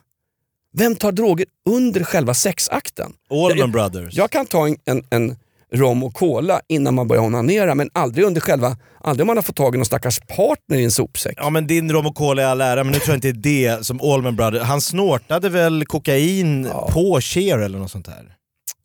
Vem 0.72 0.96
tar 0.96 1.12
droger 1.12 1.46
under 1.70 2.04
själva 2.04 2.34
sexakten? 2.34 3.12
Allman 3.30 3.72
Brothers. 3.72 4.14
Jag 4.14 4.30
kan 4.30 4.46
ta 4.46 4.66
en, 4.66 4.76
en, 4.84 5.04
en 5.10 5.36
rom 5.74 6.02
och 6.04 6.14
cola 6.14 6.60
innan 6.68 6.94
man 6.94 7.08
börjar 7.08 7.22
onanera 7.22 7.74
men 7.74 7.90
aldrig 7.92 8.26
under 8.26 8.40
själva, 8.40 8.76
aldrig 9.00 9.22
om 9.22 9.26
man 9.26 9.36
har 9.36 9.42
fått 9.42 9.56
tag 9.56 9.74
i 9.74 9.78
någon 9.78 9.84
stackars 9.84 10.20
partner 10.20 10.78
i 10.78 10.84
en 10.84 10.90
sopsäck. 10.90 11.34
Ja 11.36 11.50
men 11.50 11.66
din 11.66 11.92
rom 11.92 12.06
och 12.06 12.14
cola 12.14 12.42
i 12.42 12.44
all 12.44 12.60
ära, 12.60 12.84
men 12.84 12.92
nu 12.92 12.98
tror 12.98 13.08
jag 13.08 13.16
inte 13.16 13.32
det 13.32 13.66
är 13.66 13.76
det 13.78 13.84
som 13.84 14.00
Allman 14.00 14.36
Brother. 14.36 14.60
Han 14.60 14.80
snortade 14.80 15.48
väl 15.48 15.84
kokain 15.86 16.68
på 16.90 17.20
Cher 17.20 17.58
eller 17.58 17.78
något 17.78 17.90
sånt 17.90 18.06
där? 18.06 18.34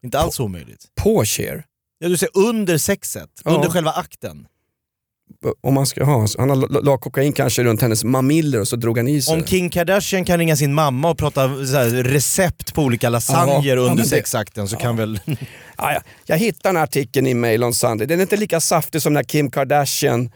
Inte 0.04 0.20
alls 0.20 0.40
omöjligt. 0.40 0.86
På 1.04 1.26
Cher. 1.26 1.64
Ja 2.00 2.10
du 2.10 2.18
säger 2.18 2.38
under 2.38 2.78
sexet, 2.78 3.30
Ja. 3.46 3.52
under 3.52 3.70
själva 3.70 3.92
akten. 3.92 4.46
Om 5.62 5.74
man 5.74 5.86
ska 5.86 6.04
ha, 6.04 6.28
han 6.38 6.60
la 6.60 6.98
kokain 6.98 7.34
kanske 7.34 7.64
runt 7.64 7.82
hennes 7.82 8.04
mamiller 8.04 8.60
och 8.60 8.68
så 8.68 8.76
drog 8.76 8.98
han 8.98 9.08
i 9.08 9.22
sig 9.22 9.34
Om. 9.34 9.44
Kim 9.44 9.70
Kardashian 9.70 10.26
kan 10.26 10.38
ringa 10.38 10.56
sin 10.56 10.74
mamma 10.74 11.10
och 11.10 11.18
prata 11.18 11.42
här, 11.48 12.04
recept 12.04 12.74
på 12.74 12.84
olika 12.84 13.10
lasagner 13.10 13.54
Ja, 13.54 13.62
ja, 13.64 13.76
under 13.82 14.04
det- 14.04 14.10
sexakten 14.10 14.68
så 14.68 14.76
kan 14.78 14.96
väl... 14.98 15.20
Ja, 15.78 15.94
ja. 15.94 16.02
Jag 16.26 16.38
hittade 16.38 16.70
den 16.76 16.84
artikeln 16.84 17.28
i 17.28 17.34
Mail 17.34 17.64
on 17.64 17.74
Sunday. 17.74 18.08
Den 18.08 18.20
är 18.20 18.22
inte 18.22 18.38
lika 18.38 18.60
saftig 18.60 19.02
som 19.02 19.14
när 19.14 19.24
Kim 19.24 19.52
Kardashian, 19.52 20.30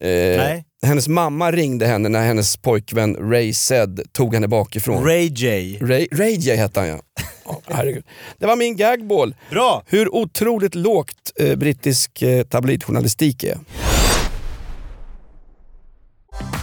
eh, 0.00 0.42
hennes 0.82 1.08
mamma 1.08 1.50
ringde 1.52 1.86
henne 1.86 2.08
när 2.08 2.26
hennes 2.26 2.56
pojkvän 2.56 3.16
Ray 3.30 3.52
Zed 3.54 4.00
tog 4.12 4.34
henne 4.34 4.48
bakifrån. 4.48 5.04
Ray, 5.04 5.26
J. 5.28 5.78
Ray, 5.80 6.06
Ray 6.12 6.34
J 6.34 6.56
hette 6.56 6.80
han 6.80 6.88
ja. 6.88 6.98
ja 7.44 7.60
herregud. 7.66 8.04
Det 8.38 8.46
var 8.46 8.56
min 8.56 8.76
gagball. 8.76 9.34
Bra! 9.50 9.82
Hur 9.86 10.14
otroligt 10.14 10.74
lågt 10.74 11.32
eh, 11.40 11.56
brittisk 11.56 12.22
eh, 12.22 12.42
tabloidjournalistik 12.42 13.44
är. 13.44 13.58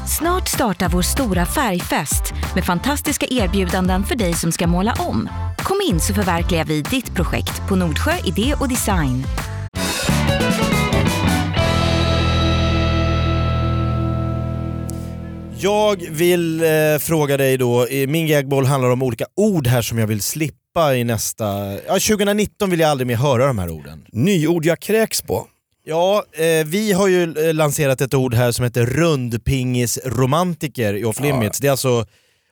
Snart 0.08 0.48
startar 0.48 0.90
vår 0.90 1.02
stora 1.02 1.46
färgfest 1.46 2.34
med 2.56 2.66
fantastiska 2.66 3.26
erbjudanden 3.30 4.04
för 4.04 4.16
dig 4.16 4.34
som 4.34 4.52
ska 4.52 4.68
måla 4.68 4.94
om. 5.00 5.30
Kom 5.58 5.78
in 5.90 6.00
så 6.00 6.14
förverkligar 6.14 6.66
vi 6.66 6.82
ditt 6.82 7.16
projekt 7.16 7.68
på 7.70 7.76
Nordsjö 7.76 8.12
Idé 8.26 8.56
och 8.60 8.70
Design. 8.70 9.24
Jag 15.58 16.06
vill 16.10 16.64
eh, 16.64 16.70
fråga 17.00 17.38
dig 17.38 17.58
då, 17.58 17.88
min 18.08 18.28
gagball 18.28 18.66
handlar 18.66 18.90
om 18.90 19.04
olika 19.04 19.26
ord 19.36 19.68
här 19.68 19.82
som 19.82 19.98
jag 19.98 20.08
vill 20.08 20.22
slippa 20.22 20.96
i 20.96 21.04
nästa... 21.04 21.46
Ja, 21.88 21.94
2019 21.94 22.70
vill 22.70 22.80
jag 22.80 22.90
aldrig 22.90 23.08
mer 23.08 23.16
höra 23.16 23.48
de 23.48 23.60
här 23.60 23.70
orden. 23.70 24.06
Nyord 24.12 24.66
jag 24.66 24.80
kräks 24.80 25.22
på. 25.22 25.48
Ja, 25.88 26.26
eh, 26.34 26.66
vi 26.66 26.92
har 26.92 27.08
ju 27.08 27.48
eh, 27.48 27.54
lanserat 27.54 28.02
ett 28.02 28.14
ord 28.14 28.34
här 28.34 28.52
som 28.52 28.64
heter 28.64 28.86
rundpingisromantiker 28.86 30.94
i 30.94 31.06
Off 31.06 31.20
Limits. 31.20 31.60
Det 31.60 31.68
är 31.68 31.72
alltså 31.72 32.06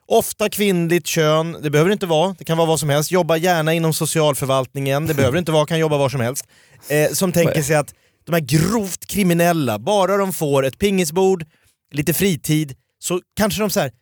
ofta 0.06 0.48
kvinnligt 0.48 1.06
kön, 1.06 1.56
det 1.62 1.70
behöver 1.70 1.90
inte 1.90 2.06
vara, 2.06 2.34
det 2.38 2.44
kan 2.44 2.56
vara 2.58 2.68
vad 2.68 2.80
som 2.80 2.88
helst. 2.88 3.10
Jobba 3.12 3.36
gärna 3.36 3.74
inom 3.74 3.94
socialförvaltningen, 3.94 5.06
det 5.06 5.14
behöver 5.14 5.38
inte 5.38 5.52
vara, 5.52 5.66
kan 5.66 5.78
jobba 5.78 5.98
var 5.98 6.08
som 6.08 6.20
helst. 6.20 6.44
Eh, 6.88 7.10
som 7.12 7.32
tänker 7.32 7.62
sig 7.62 7.76
att 7.76 7.94
de 8.24 8.32
här 8.32 8.40
grovt 8.40 9.06
kriminella, 9.06 9.78
bara 9.78 10.16
de 10.16 10.32
får 10.32 10.66
ett 10.66 10.78
pingisbord, 10.78 11.44
lite 11.92 12.14
fritid, 12.14 12.74
så 12.98 13.20
kanske 13.36 13.60
de 13.60 13.70
så 13.70 13.80
här 13.80 13.92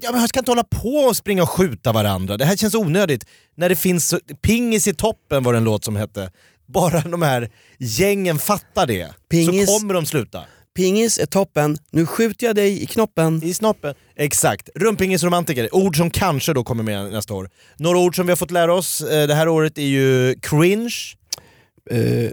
Ja, 0.00 0.10
men 0.12 0.20
jag 0.20 0.28
ska 0.28 0.38
inte 0.38 0.50
hålla 0.50 0.64
på 0.64 0.88
och 0.94 1.16
springa 1.16 1.42
och 1.42 1.50
skjuta 1.50 1.92
varandra, 1.92 2.36
det 2.36 2.44
här 2.44 2.56
känns 2.56 2.74
onödigt. 2.74 3.24
När 3.56 3.68
det 3.68 3.76
finns 3.76 4.08
så- 4.08 4.18
pingis 4.42 4.88
i 4.88 4.94
toppen 4.94 5.42
var 5.42 5.52
det 5.52 5.56
en 5.56 5.64
låt 5.64 5.84
som 5.84 5.96
hette. 5.96 6.30
Bara 6.68 7.00
de 7.00 7.22
här 7.22 7.50
gängen 7.78 8.38
fattar 8.38 8.86
det, 8.86 9.08
Pingis. 9.30 9.66
så 9.74 9.78
kommer 9.78 9.94
de 9.94 10.06
sluta. 10.06 10.44
Pingis 10.76 11.18
är 11.18 11.26
toppen, 11.26 11.78
nu 11.90 12.06
skjuter 12.06 12.46
jag 12.46 12.56
dig 12.56 12.82
i 12.82 12.86
knoppen. 12.86 13.42
I 13.44 13.54
snoppen. 13.54 13.94
Exakt. 14.16 14.68
Rumpingisromantiker, 14.74 15.74
ord 15.74 15.96
som 15.96 16.10
kanske 16.10 16.52
då 16.52 16.64
kommer 16.64 16.82
med 16.82 17.12
nästa 17.12 17.34
år. 17.34 17.50
Några 17.76 17.98
ord 17.98 18.16
som 18.16 18.26
vi 18.26 18.30
har 18.32 18.36
fått 18.36 18.50
lära 18.50 18.74
oss 18.74 19.00
eh, 19.00 19.26
det 19.26 19.34
här 19.34 19.48
året 19.48 19.78
är 19.78 19.82
ju 19.82 20.34
cringe, 20.42 20.94
Eh, 21.90 22.30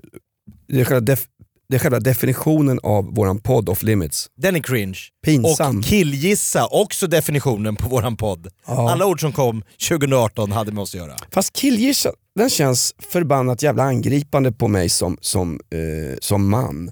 det, 0.67 0.81
är 0.81 0.85
själva 0.85 1.13
def- 1.13 1.27
det 1.69 1.75
är 1.75 1.79
själva 1.79 1.99
definitionen 1.99 2.79
av 2.83 3.15
våran 3.15 3.39
podd 3.39 3.69
Off 3.69 3.83
Limits. 3.83 4.27
den 4.37 4.55
är 4.55 4.59
cringe. 4.63 4.97
Pinsam. 5.25 5.77
Och 5.79 5.83
killgissa, 5.85 6.67
också 6.67 7.07
definitionen 7.07 7.75
på 7.75 7.89
våran 7.89 8.17
podd. 8.17 8.47
Ja. 8.67 8.91
Alla 8.91 9.05
ord 9.05 9.21
som 9.21 9.31
kom 9.33 9.63
2018 9.89 10.51
hade 10.51 10.71
med 10.71 10.81
oss 10.81 10.95
att 10.95 10.99
göra. 11.01 11.15
Fast 11.31 11.53
killgissa, 11.53 12.11
den 12.35 12.49
känns 12.49 12.95
förbannat 13.11 13.61
jävla 13.63 13.83
angripande 13.83 14.51
på 14.51 14.67
mig 14.67 14.89
som, 14.89 15.17
som, 15.21 15.59
eh, 15.69 16.17
som 16.21 16.49
man. 16.49 16.91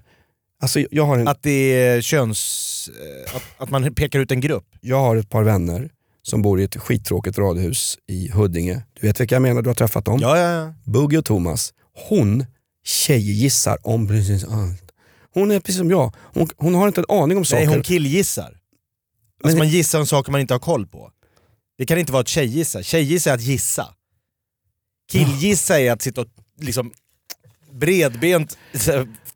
Alltså 0.62 0.80
jag 0.92 1.06
har, 1.06 1.18
en, 1.18 1.28
Att 1.28 1.44
det 1.44 1.52
är 1.88 2.02
köns... 2.02 2.90
eh, 3.28 3.36
Att, 3.36 3.44
att 3.58 3.70
man 3.70 3.94
pekar 3.96 4.20
ut 4.20 4.32
en 4.32 4.42
grupp. 4.42 4.66
jag 4.82 5.00
har 5.00 5.16
ett 5.16 5.30
par 5.30 5.44
vänner 5.44 5.90
som 6.22 6.42
bor 6.42 6.60
i 6.62 6.64
ett 6.64 6.76
skittråkigt 6.78 7.38
radhus 7.38 7.98
i 8.08 8.32
Huddinge. 8.32 8.82
Du 9.02 9.08
vet 9.08 9.20
vilka 9.22 9.36
jag 9.36 9.42
menar, 9.42 9.62
du 9.62 9.70
har 9.70 9.74
träffat 9.76 10.06
dem? 10.06 10.20
Ja, 10.22 10.38
ja, 10.38 10.52
ja. 10.52 10.74
Buggy 10.92 11.18
och 11.18 11.26
Thomas. 11.26 11.74
Hon 12.10 12.46
tjejgissar 12.84 13.78
om 13.84 14.08
precis 14.08 14.44
allt. 14.44 14.92
Hon 15.34 15.52
är 15.52 15.60
precis 15.60 15.78
som 15.78 15.90
jag, 15.90 16.16
hon, 16.34 16.50
hon 16.58 16.76
har 16.76 16.88
inte 16.88 17.02
en 17.02 17.16
aning 17.22 17.38
om 17.38 17.46
saker. 17.46 17.66
Nej, 17.66 17.74
hon 17.76 17.84
killgissar. 17.84 18.44
Alltså 18.44 18.60
Men- 19.44 19.58
man 19.58 19.68
gissar 19.70 20.00
om 20.00 20.06
saker 20.08 20.32
man 20.32 20.42
inte 20.42 20.54
har 20.54 20.60
koll 20.60 20.88
på. 20.88 21.12
Det 21.78 21.86
kan 21.86 21.98
inte 21.98 22.12
vara 22.12 22.22
att 22.22 22.28
tjejgissa. 22.28 22.84
Tjejgissa 22.84 23.30
är 23.30 23.34
att 23.34 23.42
gissa. 23.42 23.96
Killgissa 25.12 25.80
är 25.80 25.92
att 25.92 26.02
sitta 26.02 26.22
och 26.22 26.28
liksom 26.62 26.94
bredbent 27.72 28.58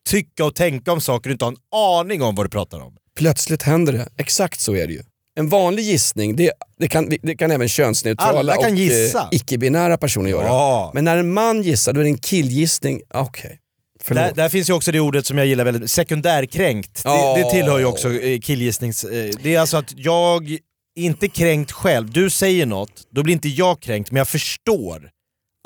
tycka 0.09 0.45
och 0.45 0.55
tänka 0.55 0.91
om 0.91 1.01
saker 1.01 1.29
och 1.29 1.31
inte 1.31 1.45
ha 1.45 1.51
en 1.51 1.57
aning 1.99 2.21
om 2.21 2.35
vad 2.35 2.45
du 2.45 2.49
pratar 2.49 2.79
om. 2.79 2.97
Plötsligt 3.15 3.63
händer 3.63 3.93
det, 3.93 4.09
exakt 4.17 4.59
så 4.59 4.75
är 4.75 4.87
det 4.87 4.93
ju. 4.93 5.03
En 5.37 5.49
vanlig 5.49 5.83
gissning, 5.83 6.35
det, 6.35 6.51
det, 6.79 6.87
kan, 6.87 7.09
det 7.23 7.35
kan 7.35 7.51
även 7.51 7.67
könsneutrala 7.69 8.55
och 8.57 8.65
eh, 8.65 9.27
icke-binära 9.31 9.97
personer 9.97 10.29
göra. 10.29 10.45
Ja. 10.45 10.91
Men 10.93 11.03
när 11.05 11.17
en 11.17 11.33
man 11.33 11.61
gissar, 11.63 11.93
då 11.93 11.99
är 11.99 12.03
det 12.03 12.09
en 12.09 12.17
killgissning. 12.17 13.01
Okej, 13.13 13.59
förlåt. 14.01 14.23
Där, 14.23 14.33
där 14.33 14.49
finns 14.49 14.69
ju 14.69 14.73
också 14.73 14.91
det 14.91 14.99
ordet 14.99 15.25
som 15.25 15.37
jag 15.37 15.47
gillar 15.47 15.65
väldigt, 15.65 15.91
sekundärkränkt. 15.91 17.03
Det, 17.03 17.09
Ja. 17.09 17.37
det 17.37 17.51
tillhör 17.51 17.79
ju 17.79 17.85
också 17.85 18.13
eh, 18.13 18.39
killgissnings... 18.39 19.03
eh, 19.03 19.31
Det 19.43 19.55
är 19.55 19.59
alltså 19.59 19.77
att 19.77 19.93
jag 19.95 20.57
inte 20.95 21.27
kränkt 21.27 21.71
själv. 21.71 22.11
Du 22.11 22.29
säger 22.29 22.65
något, 22.65 23.07
då 23.11 23.23
blir 23.23 23.33
inte 23.33 23.49
jag 23.49 23.79
kränkt, 23.81 24.11
men 24.11 24.17
jag 24.17 24.27
förstår 24.27 25.09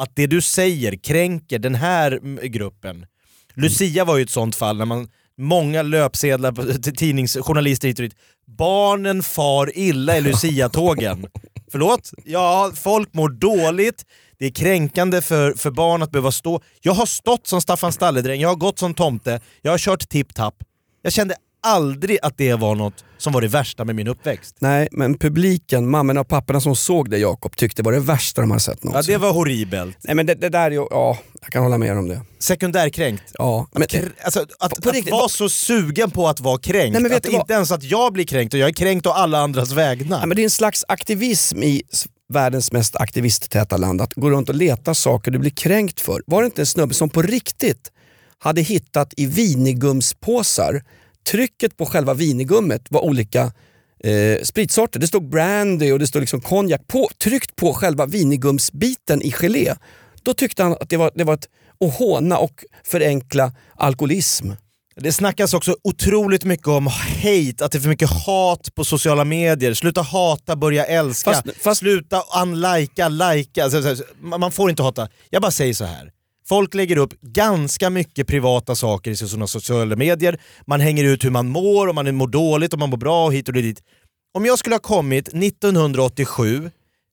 att 0.02 0.16
det 0.16 0.28
du 0.28 0.42
säger 0.42 0.96
kränker 0.96 1.60
den 1.60 1.76
här 1.76 2.20
gruppen. 2.48 3.06
Lucia 3.54 4.06
var 4.06 4.18
ju 4.18 4.24
ett 4.24 4.30
sånt 4.30 4.56
fall 4.56 4.78
när 4.78 4.86
man 4.86 5.08
Många 5.38 5.82
löpsedlar, 5.82 6.92
tidningsjournalister 6.92 7.88
hit 7.88 8.00
och 8.00 8.04
dit. 8.04 8.16
Barnen 8.58 9.24
far 9.24 9.78
illa 9.78 10.18
i 10.18 10.22
Lucia-tågen. 10.22 11.26
Förlåt? 11.72 12.12
Ja, 12.26 12.72
folk 12.76 13.14
mår 13.14 13.30
dåligt. 13.30 14.06
Det 14.40 14.46
är 14.46 14.52
kränkande 14.52 15.22
för, 15.22 15.54
för 15.54 15.72
barn 15.72 16.04
att 16.04 16.12
behöva 16.12 16.32
stå. 16.32 16.62
Jag 16.82 16.94
har 16.94 17.06
stått 17.06 17.48
som 17.48 17.62
Staffan 17.62 17.92
Stalledräng, 17.92 18.42
jag 18.42 18.50
har 18.50 18.56
gått 18.56 18.80
som 18.80 18.94
tomte, 18.94 19.42
jag 19.62 19.72
har 19.72 19.78
kört 19.78 20.10
tipp-tapp. 20.10 20.56
Jag 21.02 21.14
kände 21.14 21.36
aldrig 21.64 22.18
att 22.22 22.38
det 22.38 22.54
var 22.54 22.76
något 22.76 23.04
som 23.18 23.34
var 23.34 23.42
det 23.42 23.48
värsta 23.48 23.86
med 23.86 23.96
min 23.96 24.08
uppväxt. 24.08 24.56
Nej, 24.60 24.88
men 24.92 25.18
publiken, 25.18 25.90
mammorna 25.90 26.22
och 26.22 26.28
papporna 26.28 26.62
som 26.62 26.76
såg 26.76 27.10
det 27.10 27.18
Jakob 27.18 27.56
tyckte 27.56 27.82
var 27.84 27.92
det 27.92 28.00
värsta 28.00 28.42
de 28.42 28.52
har 28.52 28.60
sett 28.60 28.80
Ja, 28.82 28.90
någonsin. 28.90 29.12
det 29.14 29.18
var 29.18 29.32
horribelt. 29.34 29.98
Nej 30.04 30.16
men 30.16 30.26
det, 30.26 30.36
det 30.36 30.50
där 30.50 30.72
ja, 30.72 31.18
jag 31.42 31.52
kan 31.52 31.64
hålla 31.64 31.78
med 31.78 31.98
om 31.98 32.08
det. 32.08 32.22
Sekundärkränkt. 32.40 33.24
Ja, 33.34 33.68
men, 33.74 33.84
Kr- 33.88 34.12
Alltså, 34.24 34.40
att, 34.60 34.82
På 34.82 34.90
att 34.90 34.96
riktigt, 34.96 35.12
vara 35.12 35.30
så 35.30 35.50
sugen 35.50 36.12
på 36.12 36.28
att 36.28 36.40
vara 36.40 36.58
kränkt, 36.58 36.94
Nej, 36.94 37.02
men 37.02 37.14
att 37.14 37.24
du 37.24 37.30
vad? 37.32 37.42
inte 37.42 37.54
ens 37.54 37.72
att 37.72 37.84
jag 37.84 38.14
blir 38.14 38.26
kränkt 38.26 38.54
och 38.54 38.60
jag 38.60 38.70
är 38.70 38.74
kränkt 38.74 39.06
å 39.08 39.10
alla 39.12 39.40
andras 39.40 39.72
vägnar. 39.72 40.20
ja, 40.20 40.26
men 40.26 40.36
det 40.36 40.42
är 40.42 40.44
en 40.44 40.50
slags 40.50 40.86
aktivism 40.88 41.64
i 41.64 41.82
världens 42.34 42.72
mest 42.72 42.96
aktivisttäta 42.96 43.78
land, 43.78 44.02
att 44.02 44.14
gå 44.14 44.30
runt 44.30 44.50
och 44.50 44.56
leta 44.56 44.94
saker 44.96 45.32
du 45.32 45.40
blir 45.40 45.52
kränkt 45.52 46.00
för. 46.02 46.22
Var 46.26 46.42
det 46.42 46.46
inte 46.46 46.62
en 46.62 46.66
snubbe 46.66 46.94
som 46.94 47.10
på 47.10 47.22
riktigt 47.22 47.92
hade 48.40 48.62
hittat 48.62 49.14
i 49.18 49.26
vinigumspåsar, 49.26 50.84
trycket 51.28 51.78
på 51.78 51.86
själva 51.86 52.14
vinigummit 52.14 52.82
var 52.90 53.02
olika 53.02 53.42
eh, 54.04 54.42
spritsorter. 54.44 55.00
Det 55.00 55.08
stod 55.08 55.30
brandy 55.30 55.92
och 55.92 56.00
det 56.00 56.08
stod 56.08 56.20
liksom 56.20 56.42
konjak 56.42 56.88
på, 56.88 57.10
tryckt 57.24 57.56
på 57.56 57.74
själva 57.74 58.06
vinigumsbiten 58.06 59.22
i 59.22 59.32
gelé. 59.32 59.74
Då 60.24 60.34
tyckte 60.34 60.64
han 60.64 60.72
att 60.72 60.90
det 60.90 60.98
var, 60.98 61.12
det 61.16 61.24
var 61.24 61.34
ett 61.34 61.48
att 61.86 61.98
håna 61.98 62.38
och 62.38 62.64
förenkla 62.84 63.54
alkoholism. 63.76 64.52
Det 64.96 65.12
snackas 65.12 65.54
också 65.54 65.76
otroligt 65.84 66.44
mycket 66.44 66.68
om 66.68 66.88
hate, 66.88 67.66
att 67.66 67.72
det 67.72 67.78
är 67.78 67.80
för 67.80 67.90
mycket 67.90 68.10
hat 68.10 68.76
på 68.76 68.84
sociala 68.84 69.24
medier. 69.26 69.74
Sluta 69.74 70.02
hata, 70.02 70.56
börja 70.56 70.86
älska. 70.86 71.32
Fast- 71.32 71.62
fast- 71.64 71.80
Sluta 71.80 72.24
unlika, 72.44 73.10
lika. 73.10 73.70
Man 74.20 74.52
får 74.52 74.70
inte 74.70 74.84
hata. 74.84 75.08
Jag 75.30 75.42
bara 75.42 75.52
säger 75.52 75.74
så 75.74 75.86
här. 75.86 76.12
Folk 76.48 76.74
lägger 76.74 76.98
upp 76.98 77.22
ganska 77.22 77.90
mycket 77.90 78.28
privata 78.28 78.76
saker 78.76 79.12
i 79.12 79.16
sina 79.16 79.48
sociala 79.48 79.96
medier. 79.96 80.40
Man 80.68 80.80
hänger 80.80 81.04
ut 81.04 81.26
hur 81.26 81.30
man 81.30 81.48
mår, 81.48 81.88
om 81.88 81.96
man 81.96 82.16
mår 82.16 82.28
dåligt, 82.28 82.74
om 82.74 82.80
man 82.80 82.90
mår 82.90 82.98
bra 82.98 83.26
och 83.26 83.34
hit 83.34 83.48
och 83.48 83.54
dit. 83.54 83.82
Om 84.34 84.46
jag 84.46 84.60
skulle 84.60 84.76
ha 84.76 84.80
kommit 84.80 85.28
1987 85.28 86.72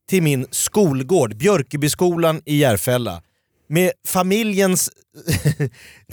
till 0.09 0.23
min 0.23 0.47
skolgård, 0.51 1.37
Björkebyskolan 1.37 2.43
i 2.45 2.57
Järfälla, 2.57 3.23
med 3.69 3.93
familjens 4.07 4.91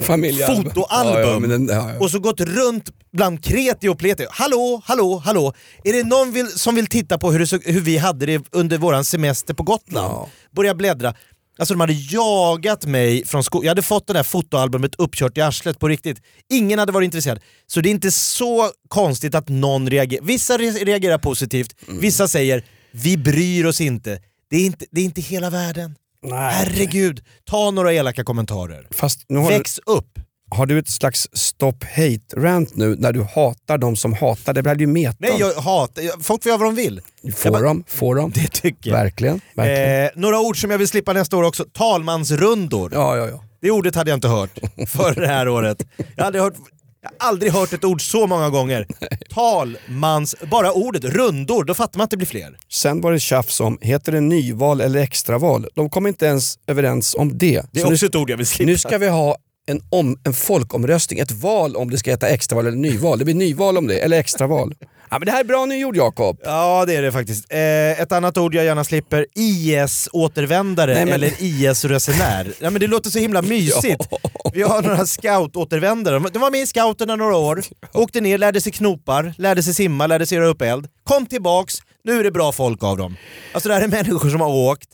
fotoalbum 0.46 1.42
Ja, 1.42 1.48
den, 1.48 1.68
ja, 1.68 1.92
ja. 1.92 1.98
och 2.00 2.10
så 2.10 2.18
gått 2.18 2.40
runt 2.40 2.90
bland 3.12 3.44
kreti 3.44 3.88
och 3.88 3.98
pleti. 3.98 4.26
Hallå, 4.30 4.82
hallå, 4.84 5.22
hallå! 5.24 5.52
Är 5.84 5.92
det 5.92 6.04
någon 6.04 6.32
vill, 6.32 6.46
som 6.46 6.74
vill 6.74 6.86
titta 6.86 7.18
på 7.18 7.32
hur, 7.32 7.38
det, 7.38 7.72
hur 7.72 7.80
vi 7.80 7.96
hade 7.96 8.26
det 8.26 8.44
under 8.50 8.78
våran 8.78 9.04
semester 9.04 9.54
på 9.54 9.62
Gotland? 9.62 10.06
Ja. 10.06 10.28
Börja 10.56 10.74
bläddra. 10.74 11.14
Alltså 11.58 11.74
de 11.74 11.80
hade 11.80 11.92
jagat 11.92 12.86
mig 12.86 13.26
från 13.26 13.44
skolan. 13.44 13.64
Jag 13.64 13.70
hade 13.70 13.82
fått 13.82 14.06
det 14.06 14.12
där 14.12 14.22
fotoalbumet 14.22 14.94
uppkört 14.94 15.38
i 15.38 15.40
arslet 15.40 15.78
på 15.78 15.88
riktigt. 15.88 16.22
Ingen 16.52 16.78
hade 16.78 16.92
varit 16.92 17.04
intresserad. 17.04 17.40
Så 17.66 17.80
det 17.80 17.88
är 17.88 17.90
inte 17.90 18.10
så 18.10 18.70
konstigt 18.88 19.34
att 19.34 19.48
någon 19.48 19.90
reagerar. 19.90 20.24
Vissa 20.24 20.58
re 20.58 20.70
reagerar 20.70 21.18
positivt, 21.18 21.74
Mm. 21.88 22.00
vissa 22.00 22.28
säger 22.28 22.64
vi 22.90 23.16
bryr 23.16 23.64
oss 23.66 23.80
inte. 23.80 24.20
Det 24.50 24.56
är 24.56 24.66
inte, 24.66 24.86
det 24.90 25.00
är 25.00 25.04
inte 25.04 25.20
hela 25.20 25.50
världen. 25.50 25.94
Nej. 26.22 26.52
Herregud, 26.54 27.24
ta 27.44 27.70
några 27.70 27.92
elaka 27.92 28.24
kommentarer. 28.24 28.88
Fast 28.90 29.24
nu 29.28 29.38
har, 29.38 29.48
Väx 29.50 29.78
upp! 29.86 30.18
Har 30.50 30.66
du 30.66 30.78
ett 30.78 30.88
slags 30.88 31.28
stop 31.32 31.72
hate-rant 31.96 32.70
nu 32.76 32.96
när 32.98 33.12
du 33.12 33.22
hatar 33.22 33.78
de 33.78 33.96
som 33.96 34.12
hatar? 34.12 34.52
Det 34.54 34.62
blir 34.62 34.80
ju 34.80 34.86
meta. 34.86 35.16
Nej, 35.18 35.36
jag 35.38 35.52
hatar... 35.54 36.22
Folk 36.22 36.42
får 36.42 36.50
göra 36.50 36.58
vad 36.58 36.68
de 36.68 36.74
vill. 36.74 37.00
Får 37.36 37.50
bara- 37.50 37.62
de? 37.62 37.84
Får 37.86 38.14
de? 38.14 38.30
Det 38.30 38.48
tycker 38.48 38.90
jag. 38.90 38.96
Verkligen. 38.96 39.40
verkligen. 39.56 40.04
Eh, 40.04 40.10
några 40.14 40.40
ord 40.40 40.60
som 40.60 40.70
jag 40.70 40.78
vill 40.78 40.88
slippa 40.88 41.12
nästa 41.12 41.36
år 41.36 41.42
också. 41.42 41.64
Talmansrundor. 41.72 42.90
Ja, 42.94 43.16
ja, 43.16 43.28
ja. 43.28 43.44
Det 43.60 43.70
ordet 43.70 43.94
hade 43.94 44.10
jag 44.10 44.16
inte 44.16 44.28
hört 44.28 44.58
för 44.88 45.14
det 45.20 45.26
här 45.26 45.48
året. 45.48 45.86
Jag 46.16 46.24
hade 46.24 46.40
hört, 46.40 46.54
jag 47.02 47.10
har 47.18 47.28
aldrig 47.28 47.52
hört 47.52 47.72
ett 47.72 47.84
ord 47.84 48.10
så 48.10 48.26
många 48.26 48.50
gånger. 48.50 48.86
Talmans... 49.34 50.34
Bara 50.50 50.72
ordet 50.72 51.04
rundor, 51.04 51.64
då 51.64 51.74
fattar 51.74 51.98
man 51.98 52.04
att 52.04 52.10
det 52.10 52.16
blir 52.16 52.26
fler. 52.26 52.56
Sen 52.72 53.00
var 53.00 53.12
det 53.12 53.20
tjafs 53.20 53.60
om, 53.60 53.78
heter 53.80 54.12
det 54.12 54.20
nyval 54.20 54.80
eller 54.80 55.00
extraval? 55.00 55.66
De 55.74 55.90
kom 55.90 56.06
inte 56.06 56.26
ens 56.26 56.58
överens 56.66 57.14
om 57.14 57.38
det. 57.38 57.62
Det 57.72 57.78
är 57.80 57.82
Så 57.82 57.88
nu, 57.88 57.94
också 57.94 58.06
ett 58.06 58.14
ord 58.14 58.30
jag 58.30 58.36
vill 58.36 58.46
slippa. 58.46 58.70
nu 58.70 58.78
ska 58.78 58.98
vi 58.98 59.08
ha 59.08 59.36
en, 59.66 59.80
om, 59.90 60.18
en 60.24 60.32
folkomröstning, 60.32 61.18
ett 61.18 61.30
val 61.32 61.76
om 61.76 61.90
det 61.90 61.98
ska 61.98 62.10
heta 62.10 62.28
extraval 62.28 62.66
eller 62.66 62.76
nyval. 62.76 63.18
Det 63.18 63.24
blir 63.24 63.34
nyval 63.34 63.78
om 63.78 63.86
det, 63.86 63.98
eller 63.98 64.18
extraval. 64.18 64.74
Ja, 65.10 65.18
men 65.18 65.26
det 65.26 65.32
här 65.32 65.40
är 65.40 65.44
bra 65.44 65.66
nyord 65.66 65.96
Jakob. 65.96 66.40
Ja 66.44 66.84
det 66.86 66.94
är 66.96 67.02
det 67.02 67.12
faktiskt. 67.12 67.52
Eh, 67.52 68.00
ett 68.00 68.12
annat 68.12 68.38
ord 68.38 68.54
jag 68.54 68.64
gärna 68.64 68.84
slipper, 68.84 69.26
IS-återvändare 69.34 70.94
men- 70.94 71.08
eller 71.08 71.32
IS-resenär. 71.38 72.52
Ja, 72.60 72.70
men 72.70 72.80
det 72.80 72.86
låter 72.86 73.10
så 73.10 73.18
himla 73.18 73.42
mysigt. 73.54 74.08
Vi 74.52 74.62
har 74.62 74.82
några 74.82 75.06
scout-återvändare. 75.06 76.30
De 76.32 76.38
var 76.38 76.50
med 76.50 76.60
i 76.60 76.66
scouterna 76.66 77.16
några 77.16 77.36
år, 77.36 77.62
åkte 77.92 78.20
ner, 78.20 78.38
lärde 78.38 78.60
sig 78.60 78.72
knopar, 78.72 79.34
lärde 79.38 79.62
sig 79.62 79.74
simma, 79.74 80.06
lärde 80.06 80.26
sig 80.26 80.38
göra 80.38 80.46
upp 80.48 80.62
eld. 80.62 80.88
Kom 81.04 81.26
tillbaks, 81.26 81.74
nu 82.04 82.20
är 82.20 82.24
det 82.24 82.30
bra 82.30 82.52
folk 82.52 82.82
av 82.82 82.96
dem. 82.96 83.16
Alltså 83.52 83.68
det 83.68 83.74
här 83.74 83.82
är 83.82 83.88
människor 83.88 84.30
som 84.30 84.40
har 84.40 84.48
åkt 84.48 84.88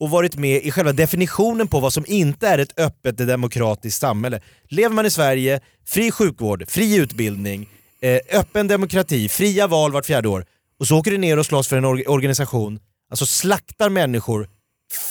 och 0.00 0.10
varit 0.10 0.36
med 0.36 0.62
i 0.62 0.70
själva 0.70 0.92
definitionen 0.92 1.68
på 1.68 1.80
vad 1.80 1.92
som 1.92 2.04
inte 2.08 2.48
är 2.48 2.58
ett 2.58 2.80
öppet 2.80 3.16
demokratiskt 3.18 4.00
samhälle. 4.00 4.40
Lever 4.68 4.94
man 4.94 5.06
i 5.06 5.10
Sverige, 5.10 5.60
fri 5.86 6.10
sjukvård, 6.10 6.64
fri 6.68 6.96
utbildning, 6.96 7.68
eh, 8.02 8.38
öppen 8.40 8.68
demokrati, 8.68 9.28
fria 9.28 9.66
val 9.66 9.92
vart 9.92 10.06
fjärde 10.06 10.28
år 10.28 10.44
och 10.80 10.86
så 10.86 10.98
åker 10.98 11.10
du 11.10 11.18
ner 11.18 11.38
och 11.38 11.46
slåss 11.46 11.68
för 11.68 11.76
en 11.76 11.84
or- 11.84 12.08
organisation, 12.08 12.78
alltså 13.10 13.26
slaktar 13.26 13.90
människor 13.90 14.48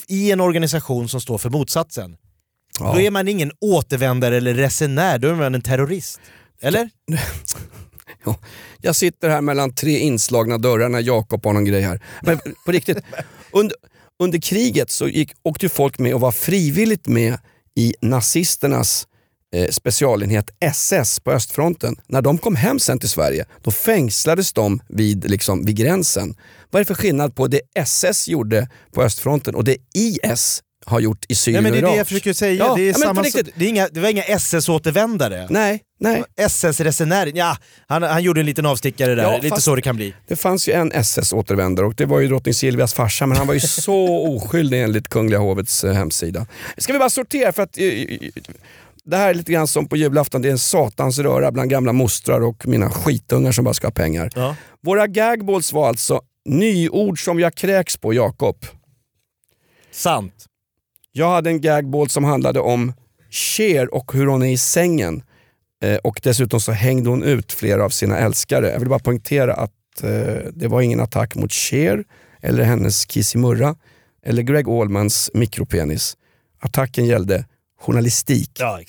i 0.08 0.32
en 0.32 0.42
organisation 0.42 1.10
som 1.10 1.22
står 1.22 1.38
för 1.38 1.50
motsatsen. 1.50 2.18
Ja. 2.80 2.94
Då 2.94 3.02
är 3.02 3.12
man 3.12 3.28
ingen 3.28 3.52
återvändare 3.62 4.38
eller 4.38 4.54
resenär, 4.54 5.18
då 5.18 5.28
är 5.28 5.36
man 5.36 5.56
en 5.56 5.62
terrorist. 5.62 6.20
Eller? 6.62 6.90
Ja, 8.26 8.38
jag 8.82 8.96
sitter 8.96 9.30
här 9.30 9.42
mellan 9.42 9.76
tre 9.76 9.98
inslagna 10.00 10.58
dörrar 10.58 10.90
när 10.90 11.00
Jakob 11.00 11.46
har 11.46 11.54
någon 11.54 11.66
grej 11.66 11.82
här. 11.82 12.00
Men 12.22 12.40
på 12.66 12.72
riktigt, 12.72 12.98
under, 13.52 13.78
under 14.20 14.40
kriget 14.40 14.92
så 14.92 15.08
gick, 15.08 15.32
åkte 15.44 15.70
folk 15.70 16.00
med 16.00 16.14
och 16.14 16.22
var 16.22 16.32
frivilligt 16.32 17.08
med 17.08 17.38
i 17.76 17.94
nazisternas 18.02 19.08
eh, 19.56 19.70
specialenhet 19.70 20.50
SS 20.60 21.20
på 21.20 21.32
östfronten. 21.32 21.96
När 22.08 22.22
de 22.22 22.38
kom 22.38 22.56
hem 22.56 22.80
sen 22.80 23.00
till 23.00 23.10
Sverige, 23.10 23.46
då 23.62 23.72
fängslades 23.72 24.54
de 24.54 24.80
vid, 24.90 25.30
liksom, 25.30 25.66
vid 25.66 25.76
gränsen. 25.76 26.36
Vad 26.70 26.80
är 26.80 26.84
det 26.84 26.88
för 26.88 27.02
skillnad 27.02 27.36
på 27.36 27.48
det 27.48 27.62
SS 27.74 28.28
gjorde 28.28 28.70
på 28.92 29.04
östfronten 29.04 29.56
och 29.56 29.64
det 29.64 29.78
IS 29.94 30.62
har 30.86 31.00
gjort 31.00 31.24
i 31.24 31.26
Nej, 31.30 31.36
Syrien 31.36 31.64
men 31.64 31.72
det 31.72 31.78
är 31.78 31.84
och 31.84 31.88
det 31.88 31.90
Irak? 31.90 32.00
jag 32.00 32.08
försöker 32.08 32.34
säga, 32.34 32.66
Ja, 32.66 32.76
det, 32.76 32.82
är 32.82 32.88
ja, 32.88 32.94
samma, 32.94 33.22
riktigt. 33.22 33.50
det, 33.56 33.66
är 33.66 33.70
inga, 33.70 33.88
det 33.92 34.00
var 34.00 34.10
inga 34.10 34.24
SS-återvändare. 34.24 35.48
Nej, 35.50 35.82
nej. 36.00 36.24
SS-resenär, 36.38 37.32
ja, 37.36 37.58
han, 37.88 38.04
han 38.04 38.24
gjorde 38.24 38.40
en 38.40 38.46
liten 38.46 38.66
avstickare 38.66 39.16
där, 39.16 39.24
Ja, 39.24 39.40
lite 39.42 39.62
så 39.62 39.76
det 39.76 39.82
kan 39.82 39.96
bli. 39.96 40.14
Det 40.28 40.36
fanns 40.36 40.68
ju 40.70 40.74
en 40.74 40.92
SS-återvändare 40.92 41.86
och 41.86 41.96
det 41.96 42.06
var 42.06 42.20
ju 42.20 42.28
drottning 42.28 42.54
Silvias 42.54 42.94
farsa 42.94 43.26
men 43.26 43.38
han 43.38 43.48
var 43.48 43.54
ju 43.54 43.60
så 43.60 44.28
oskyldig 44.36 44.84
enligt 44.84 45.08
Kungliga 45.10 45.40
hovets 45.40 45.84
eh, 45.84 45.94
hemsida. 45.94 46.48
Ska 46.78 46.94
vi 46.94 47.00
bara 47.00 47.10
sortera 47.10 47.52
för 47.52 47.64
att 47.64 47.78
eh, 47.78 47.84
det 49.06 49.18
här 49.18 49.30
är 49.30 49.34
lite 49.34 49.52
grann 49.52 49.68
som 49.68 49.88
på 49.88 49.98
julafton, 49.98 50.42
det 50.42 50.48
är 50.48 50.52
en 50.52 50.60
satans 50.60 51.20
röra 51.20 51.52
bland 51.52 51.70
gamla 51.70 51.94
mostrar 51.94 52.42
och 52.42 52.68
mina 52.68 52.90
skitungar 52.90 53.52
som 53.52 53.64
bara 53.66 53.74
ska 53.74 53.88
ha 53.88 53.92
pengar. 53.92 54.30
Ja. 54.36 54.56
Våra 54.84 55.08
gagballs 55.08 55.74
var 55.74 55.88
alltså 55.88 56.22
nyord 56.46 57.24
som 57.24 57.40
jag 57.40 57.56
kräks 57.56 57.98
på 57.98 58.14
Jakob. 58.14 58.66
Sant. 59.92 60.34
Jag 61.18 61.30
hade 61.30 61.50
en 61.50 61.62
gagball 61.62 62.10
som 62.10 62.24
handlade 62.24 62.60
om 62.60 62.94
Cher 63.32 63.94
och 63.94 64.14
hur 64.14 64.28
hon 64.28 64.42
är 64.42 64.52
i 64.52 64.58
sängen. 64.58 65.24
Eh, 65.84 65.96
och 65.96 66.20
dessutom 66.24 66.60
så 66.60 66.72
hängde 66.72 67.10
hon 67.10 67.24
ut 67.24 67.52
flera 67.52 67.86
av 67.86 67.90
sina 67.90 68.18
älskare. 68.18 68.72
Jag 68.72 68.80
vill 68.80 68.90
bara 68.90 69.00
poängtera 69.00 69.54
att 69.54 70.04
eh, 70.04 70.10
det 70.54 70.68
var 70.68 70.82
ingen 70.82 71.00
attack 71.00 71.36
mot 71.36 71.52
Cher 71.52 72.04
eller 72.42 72.64
hennes 72.64 73.06
kissimurra 73.06 73.76
eller 74.26 74.42
Greg 74.42 74.70
Allmans 74.70 75.32
mikropenis. 75.34 76.18
Attacken 76.60 77.06
gällde 77.06 77.46
journalistik. 77.82 78.52
Ja. 78.60 78.80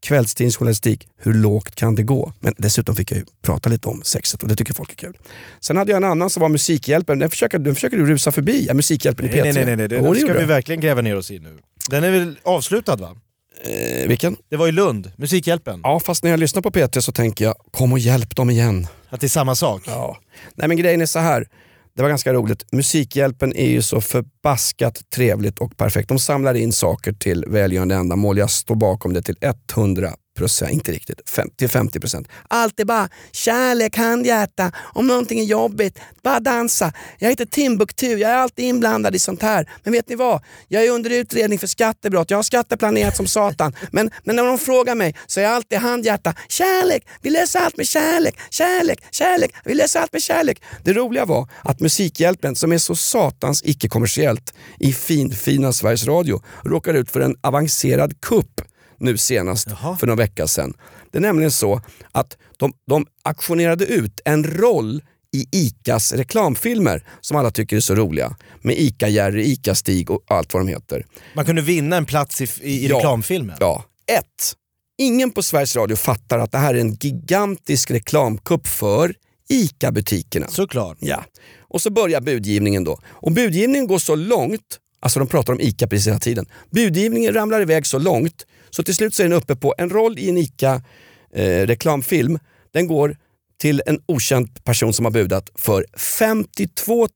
Kvällstidningsjournalistik, 0.00 1.08
hur 1.18 1.34
lågt 1.34 1.74
kan 1.74 1.94
det 1.94 2.02
gå? 2.02 2.32
Men 2.40 2.54
dessutom 2.58 2.96
fick 2.96 3.10
jag 3.12 3.18
ju 3.18 3.24
prata 3.42 3.68
lite 3.68 3.88
om 3.88 4.02
sexet 4.04 4.42
och 4.42 4.48
det 4.48 4.56
tycker 4.56 4.74
folk 4.74 4.92
är 4.92 4.96
kul. 4.96 5.16
Sen 5.60 5.76
hade 5.76 5.90
jag 5.92 5.96
en 5.96 6.04
annan 6.10 6.30
som 6.30 6.40
var 6.40 6.48
Musikhjälpen, 6.48 7.18
den 7.18 7.30
försöker, 7.30 7.58
den 7.58 7.74
försöker 7.74 7.96
du 7.96 8.06
rusa 8.06 8.32
förbi. 8.32 8.64
Ja, 8.68 8.74
Musikhjälpen 8.74 9.26
i 9.26 9.28
P3. 9.28 9.42
Nej, 9.42 9.52
nej, 9.52 9.64
nej, 9.64 9.76
nej, 9.76 9.88
det 9.88 10.20
ska 10.20 10.32
vi 10.32 10.44
verkligen 10.44 10.80
gräva 10.80 11.00
ner 11.02 11.16
oss 11.16 11.30
i 11.30 11.38
nu. 11.38 11.58
Den 11.90 12.04
är 12.04 12.10
väl 12.10 12.38
avslutad 12.42 12.96
va? 12.96 13.16
eh, 13.64 14.08
Vilken? 14.08 14.36
Det 14.50 14.56
var 14.56 14.68
i 14.68 14.72
Lund, 14.72 15.12
Musikhjälpen. 15.16 15.80
Ja, 15.82 16.00
fast 16.00 16.22
när 16.24 16.30
jag 16.30 16.40
lyssnar 16.40 16.62
på 16.62 16.70
P3 16.70 17.00
så 17.00 17.12
tänker 17.12 17.44
jag, 17.44 17.54
kom 17.70 17.92
och 17.92 17.98
hjälp 17.98 18.36
dem 18.36 18.50
igen. 18.50 18.86
Att 19.08 19.20
det 19.20 19.26
är 19.26 19.28
samma 19.28 19.54
sak. 19.54 19.82
Ja. 19.86 20.18
Nej 20.54 20.68
men 20.68 20.76
grejen 20.76 21.00
är 21.00 21.06
så 21.06 21.18
här 21.18 21.48
det 21.96 22.02
var 22.02 22.08
ganska 22.08 22.32
roligt. 22.32 22.66
Musikhjälpen 22.72 23.56
är 23.56 23.68
ju 23.68 23.82
så 23.82 24.00
förbaskat 24.00 25.02
trevligt 25.14 25.58
och 25.58 25.76
perfekt. 25.76 26.08
De 26.08 26.18
samlar 26.18 26.54
in 26.54 26.72
saker 26.72 27.12
till 27.12 27.44
välgörande 27.48 27.94
ändamål. 27.94 28.38
Jag 28.38 28.50
står 28.50 28.74
bakom 28.74 29.12
det 29.12 29.22
till 29.22 29.36
100 29.76 30.12
procent, 30.36 30.72
inte 30.72 30.92
riktigt, 30.92 31.30
50 31.30 31.68
50 31.68 32.00
procent. 32.00 32.28
Allt 32.48 32.80
är 32.80 32.84
bara 32.84 33.08
kärlek, 33.32 33.96
handhjärta, 33.96 34.72
om 34.94 35.06
någonting 35.06 35.40
är 35.40 35.44
jobbigt, 35.44 35.98
bara 36.22 36.40
dansa. 36.40 36.92
Jag 37.18 37.28
heter 37.28 37.46
Timbuktu, 37.46 38.06
jag 38.06 38.30
är 38.30 38.34
alltid 38.36 38.64
inblandad 38.64 39.14
i 39.14 39.18
sånt 39.18 39.42
här. 39.42 39.70
Men 39.84 39.92
vet 39.92 40.08
ni 40.08 40.14
vad? 40.14 40.42
Jag 40.68 40.84
är 40.84 40.90
under 40.90 41.10
utredning 41.10 41.58
för 41.58 41.66
skattebrott, 41.66 42.30
jag 42.30 42.38
har 42.38 42.42
skatteplanerat 42.42 43.16
som 43.16 43.26
satan. 43.26 43.74
Men, 43.90 44.10
men 44.24 44.36
när 44.36 44.44
de 44.44 44.58
frågar 44.58 44.94
mig 44.94 45.14
så 45.26 45.40
är 45.40 45.44
jag 45.44 45.52
alltid 45.52 45.78
handhjärta. 45.78 46.34
Kärlek, 46.48 47.08
vi 47.22 47.30
löser 47.30 47.60
allt 47.60 47.76
med 47.76 47.86
kärlek, 47.86 48.38
kärlek, 48.50 49.04
kärlek, 49.10 49.54
vi 49.64 49.74
löser 49.74 50.00
allt 50.00 50.12
med 50.12 50.22
kärlek. 50.22 50.62
Det 50.84 50.92
roliga 50.92 51.24
var 51.24 51.48
att 51.62 51.80
Musikhjälpen, 51.80 52.56
som 52.56 52.72
är 52.72 52.78
så 52.78 52.96
satans 52.96 53.62
icke-kommersiellt 53.64 54.54
i 54.78 54.92
fin, 54.92 55.32
fina 55.32 55.72
Sveriges 55.72 56.06
Radio, 56.06 56.42
råkar 56.64 56.94
ut 56.94 57.10
för 57.10 57.20
en 57.20 57.36
avancerad 57.42 58.20
kupp 58.20 58.60
nu 58.98 59.16
senast 59.18 59.66
Jaha. 59.70 59.96
för 59.96 60.06
några 60.06 60.16
veckor 60.18 60.46
sedan. 60.46 60.74
Det 61.12 61.18
är 61.18 61.22
nämligen 61.22 61.50
så 61.52 61.80
att 62.12 62.36
de, 62.56 62.72
de 62.86 63.06
aktionerade 63.22 63.84
ut 63.86 64.20
en 64.24 64.44
roll 64.44 65.02
i 65.32 65.46
ICAs 65.52 66.12
reklamfilmer 66.12 67.04
som 67.20 67.36
alla 67.36 67.50
tycker 67.50 67.76
är 67.76 67.80
så 67.80 67.94
roliga. 67.94 68.36
Med 68.62 68.76
ICA-Jerry, 68.78 69.42
ICA-Stig 69.44 70.10
och 70.10 70.22
allt 70.28 70.54
vad 70.54 70.60
de 70.66 70.68
heter. 70.68 71.06
Man 71.34 71.44
kunde 71.44 71.62
vinna 71.62 71.96
en 71.96 72.06
plats 72.06 72.40
i, 72.40 72.44
i, 72.44 72.70
i 72.70 72.86
Ja. 72.88 72.96
reklamfilmen. 72.96 73.56
Ja. 73.60 73.84
Ett. 74.18 74.54
Ingen 74.98 75.30
på 75.30 75.42
Sveriges 75.42 75.76
Radio 75.76 75.96
fattar 75.96 76.38
att 76.38 76.52
det 76.52 76.58
här 76.58 76.74
är 76.74 76.78
en 76.78 76.94
gigantisk 76.94 77.90
reklamkupp 77.90 78.66
för 78.66 79.14
ICA-butikerna. 79.48 80.48
Såklart. 80.48 80.96
Ja. 81.00 81.24
Och 81.60 81.82
så 81.82 81.90
börjar 81.90 82.20
budgivningen 82.20 82.84
då. 82.84 82.98
Och 83.06 83.32
budgivningen 83.32 83.86
går 83.86 83.98
så 83.98 84.14
långt, 84.14 84.78
alltså 85.00 85.18
de 85.18 85.28
pratar 85.28 85.52
om 85.52 85.60
ICA 85.60 85.86
precis 85.86 86.06
hela 86.08 86.18
tiden. 86.18 86.46
Budgivningen 86.70 87.34
ramlar 87.34 87.60
iväg 87.60 87.86
så 87.86 87.98
långt 87.98 88.46
så 88.76 88.82
till 88.82 88.94
slut 88.94 89.14
så 89.14 89.22
är 89.22 89.28
den 89.28 89.38
uppe 89.38 89.56
på 89.56 89.74
en 89.78 89.90
roll 89.90 90.18
i 90.18 90.28
en 90.28 90.38
ICA-reklamfilm. 90.38 92.38
den 92.72 92.86
går 92.86 93.16
till 93.60 93.82
en 93.86 93.98
okänd 94.06 94.64
person 94.64 94.92
som 94.92 95.04
har 95.04 95.12
budat 95.12 95.50
för 95.54 95.86
52 95.98 97.08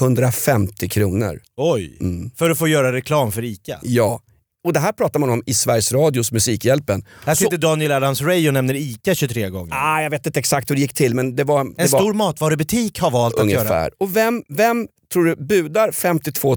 150 0.00 0.88
kronor. 0.88 1.40
Oj. 1.56 1.96
Mm. 2.00 2.30
För 2.36 2.50
att 2.50 2.58
få 2.58 2.68
göra 2.68 2.92
reklam 2.92 3.32
för 3.32 3.44
ICA. 3.44 3.78
Ja. 3.82 4.20
Och 4.64 4.72
det 4.72 4.80
här 4.80 4.92
pratar 4.92 5.20
man 5.20 5.30
om 5.30 5.42
i 5.46 5.54
Sveriges 5.54 5.92
Radios 5.92 6.32
Musikhjälpen. 6.32 7.04
Här 7.26 7.34
Så- 7.34 7.44
sitter 7.44 7.58
Daniel 7.58 7.92
Adams-Ray 7.92 8.48
och 8.48 8.54
nämner 8.54 8.74
ICA 8.74 9.14
23 9.14 9.48
gånger. 9.48 9.74
Ah, 9.74 10.02
jag 10.02 10.10
vet 10.10 10.26
inte 10.26 10.38
exakt 10.40 10.70
hur 10.70 10.74
det 10.74 10.80
gick 10.80 10.94
till 10.94 11.14
men 11.14 11.36
det 11.36 11.44
var, 11.44 11.64
det 11.64 11.70
en 11.82 11.88
var 11.90 12.00
stor 12.00 12.12
matvarubutik 12.14 13.00
har 13.00 13.10
valt 13.10 13.34
att 13.38 13.50
göra. 13.50 13.60
ungefär. 13.60 13.90
Och 13.98 14.16
vem, 14.16 14.42
vem 14.48 14.88
tror 15.12 15.24
du 15.24 15.36
budar 15.36 15.92
52 15.92 16.56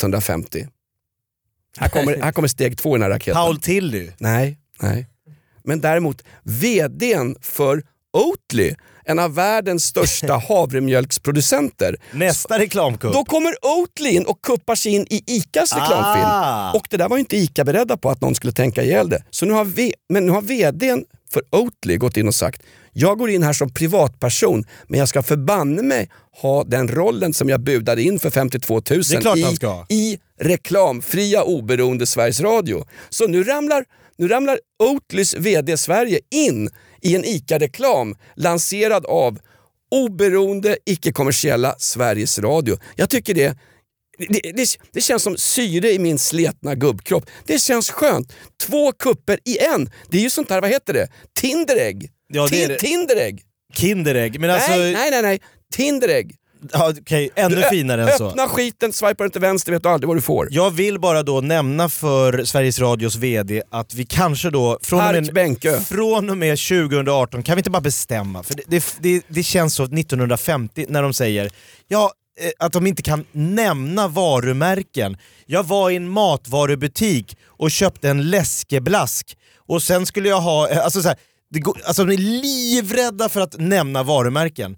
150? 0.00 0.66
Här 1.78 1.88
kommer, 1.88 2.16
här 2.22 2.32
kommer 2.32 2.48
steg 2.48 2.78
två 2.78 2.90
i 2.90 2.92
den 2.92 3.02
här 3.02 3.10
raketen. 3.10 3.34
Paul 3.34 3.60
Tilly. 3.60 4.10
Nej, 4.18 4.58
nej. 4.80 5.06
Men 5.64 5.80
däremot 5.80 6.22
VDn 6.42 7.36
för 7.40 7.82
Oatly, 8.16 8.74
en 9.04 9.18
av 9.18 9.34
världens 9.34 9.84
största 9.84 10.36
havremjölksproducenter. 10.48 11.96
Nästa 12.12 12.58
reklamkupp. 12.58 13.12
Då 13.12 13.24
kommer 13.24 13.54
Oatly 13.66 14.10
in 14.10 14.26
och 14.26 14.42
kuppar 14.42 14.74
sig 14.74 14.92
in 14.92 15.06
i 15.10 15.22
ICAs 15.26 15.72
reklamfilm. 15.72 16.26
Ah. 16.26 16.72
Och 16.72 16.86
det 16.90 16.96
där 16.96 17.08
var 17.08 17.16
ju 17.16 17.20
inte 17.20 17.36
ICA 17.36 17.64
beredda 17.64 17.96
på 17.96 18.10
att 18.10 18.20
någon 18.20 18.34
skulle 18.34 18.52
tänka 18.52 18.82
ihjäl 18.82 19.08
det. 19.08 19.22
Så 19.30 19.46
nu 19.46 19.52
har, 19.52 19.64
v- 19.64 19.92
men 20.08 20.26
nu 20.26 20.32
har 20.32 20.42
VDn 20.42 21.04
för 21.32 21.42
Oatly 21.50 21.96
gått 21.96 22.16
in 22.16 22.28
och 22.28 22.34
sagt 22.34 22.62
jag 22.92 23.18
går 23.18 23.30
in 23.30 23.42
här 23.42 23.52
som 23.52 23.70
privatperson 23.74 24.64
men 24.88 24.98
jag 25.00 25.08
ska 25.08 25.22
förbanne 25.22 25.82
mig 25.82 26.10
ha 26.42 26.64
den 26.64 26.88
rollen 26.88 27.34
som 27.34 27.48
jag 27.48 27.60
budade 27.60 28.02
in 28.02 28.18
för 28.18 28.30
52 28.30 28.74
000 28.74 28.82
Det 28.86 29.14
är 29.16 29.20
klart 29.20 29.38
han 29.42 29.84
i, 29.88 29.94
i 29.94 30.18
reklamfria 30.40 31.42
oberoende 31.42 32.06
Sveriges 32.06 32.40
Radio. 32.40 32.84
Så 33.10 33.26
nu 33.26 33.42
ramlar, 33.44 33.84
nu 34.18 34.28
ramlar 34.28 34.58
Oatlys 34.82 35.34
VD 35.34 35.76
Sverige 35.76 36.20
in 36.30 36.70
i 37.02 37.16
en 37.16 37.24
ICA-reklam 37.24 38.16
lanserad 38.36 39.06
av 39.06 39.38
oberoende, 39.90 40.76
icke-kommersiella 40.86 41.74
Sveriges 41.78 42.38
Radio. 42.38 42.78
Jag 42.96 43.10
tycker 43.10 43.34
det 43.34 43.58
det, 44.18 44.52
det, 44.52 44.78
det 44.92 45.00
känns 45.00 45.22
som 45.22 45.36
syre 45.36 45.92
i 45.92 45.98
min 45.98 46.18
sletna 46.18 46.74
gubbkropp. 46.74 47.30
Det 47.46 47.58
känns 47.58 47.90
skönt. 47.90 48.32
Två 48.66 48.92
kupper 48.92 49.38
i 49.44 49.58
en. 49.58 49.90
Det 50.10 50.18
är 50.18 50.22
ju 50.22 50.30
sånt 50.30 50.48
där, 50.48 50.60
vad 50.60 50.70
heter 50.70 50.92
det? 50.92 51.08
Tinderägg. 51.40 52.10
Ja, 52.28 52.48
det 52.50 52.66
Tin-. 52.68 52.78
Tinderägg. 52.78 53.42
Kinderägg. 53.74 54.40
Men 54.40 54.50
alltså, 54.50 54.70
nej, 54.70 54.92
nej, 54.92 55.10
nej, 55.10 55.22
nej. 55.22 55.40
Tinderägg. 55.72 56.36
Ja, 56.72 56.92
okej, 57.00 57.30
ännu 57.34 57.56
Ö- 57.56 57.70
finare 57.70 58.02
än 58.02 58.18
så. 58.18 58.28
Öppna 58.28 58.48
skiten, 58.48 58.92
swipar 58.92 59.24
du 59.24 59.30
till 59.30 59.40
vänster 59.40 59.72
vet 59.72 59.82
du 59.82 59.88
aldrig 59.88 60.08
vad 60.08 60.16
du 60.16 60.20
får. 60.20 60.48
Jag 60.50 60.70
vill 60.70 61.00
bara 61.00 61.22
då 61.22 61.40
nämna 61.40 61.88
för 61.88 62.44
Sveriges 62.44 62.78
Radios 62.78 63.16
VD 63.16 63.62
att 63.70 63.94
vi 63.94 64.04
kanske 64.04 64.50
då 64.50 64.78
från 64.82 65.00
och 65.00 65.12
med, 65.12 65.34
Bänkö. 65.34 65.80
från 65.80 66.30
och 66.30 66.36
med 66.38 66.58
2018, 66.58 67.42
kan 67.42 67.56
vi 67.56 67.60
inte 67.60 67.70
bara 67.70 67.80
bestämma? 67.80 68.42
För 68.42 68.54
det, 68.54 68.62
det, 68.66 68.84
det, 69.00 69.22
det 69.28 69.42
känns 69.42 69.74
så 69.74 69.82
1950 69.84 70.86
när 70.88 71.02
de 71.02 71.12
säger 71.12 71.50
ja, 71.88 72.12
eh, 72.40 72.50
att 72.66 72.72
de 72.72 72.86
inte 72.86 73.02
kan 73.02 73.24
nämna 73.32 74.08
varumärken. 74.08 75.16
Jag 75.46 75.62
var 75.66 75.90
i 75.90 75.96
en 75.96 76.08
matvarubutik 76.08 77.36
och 77.46 77.70
köpte 77.70 78.08
en 78.10 78.30
läskeblask 78.30 79.36
och 79.68 79.82
sen 79.82 80.06
skulle 80.06 80.28
jag 80.28 80.40
ha, 80.40 80.68
eh, 80.68 80.84
alltså 80.84 81.02
så 81.02 81.08
här, 81.08 81.16
det 81.50 81.60
går, 81.60 81.80
alltså 81.84 82.04
de 82.04 82.12
är 82.14 82.18
livrädda 82.18 83.28
för 83.28 83.40
att 83.40 83.54
nämna 83.58 84.02
varumärken. 84.02 84.76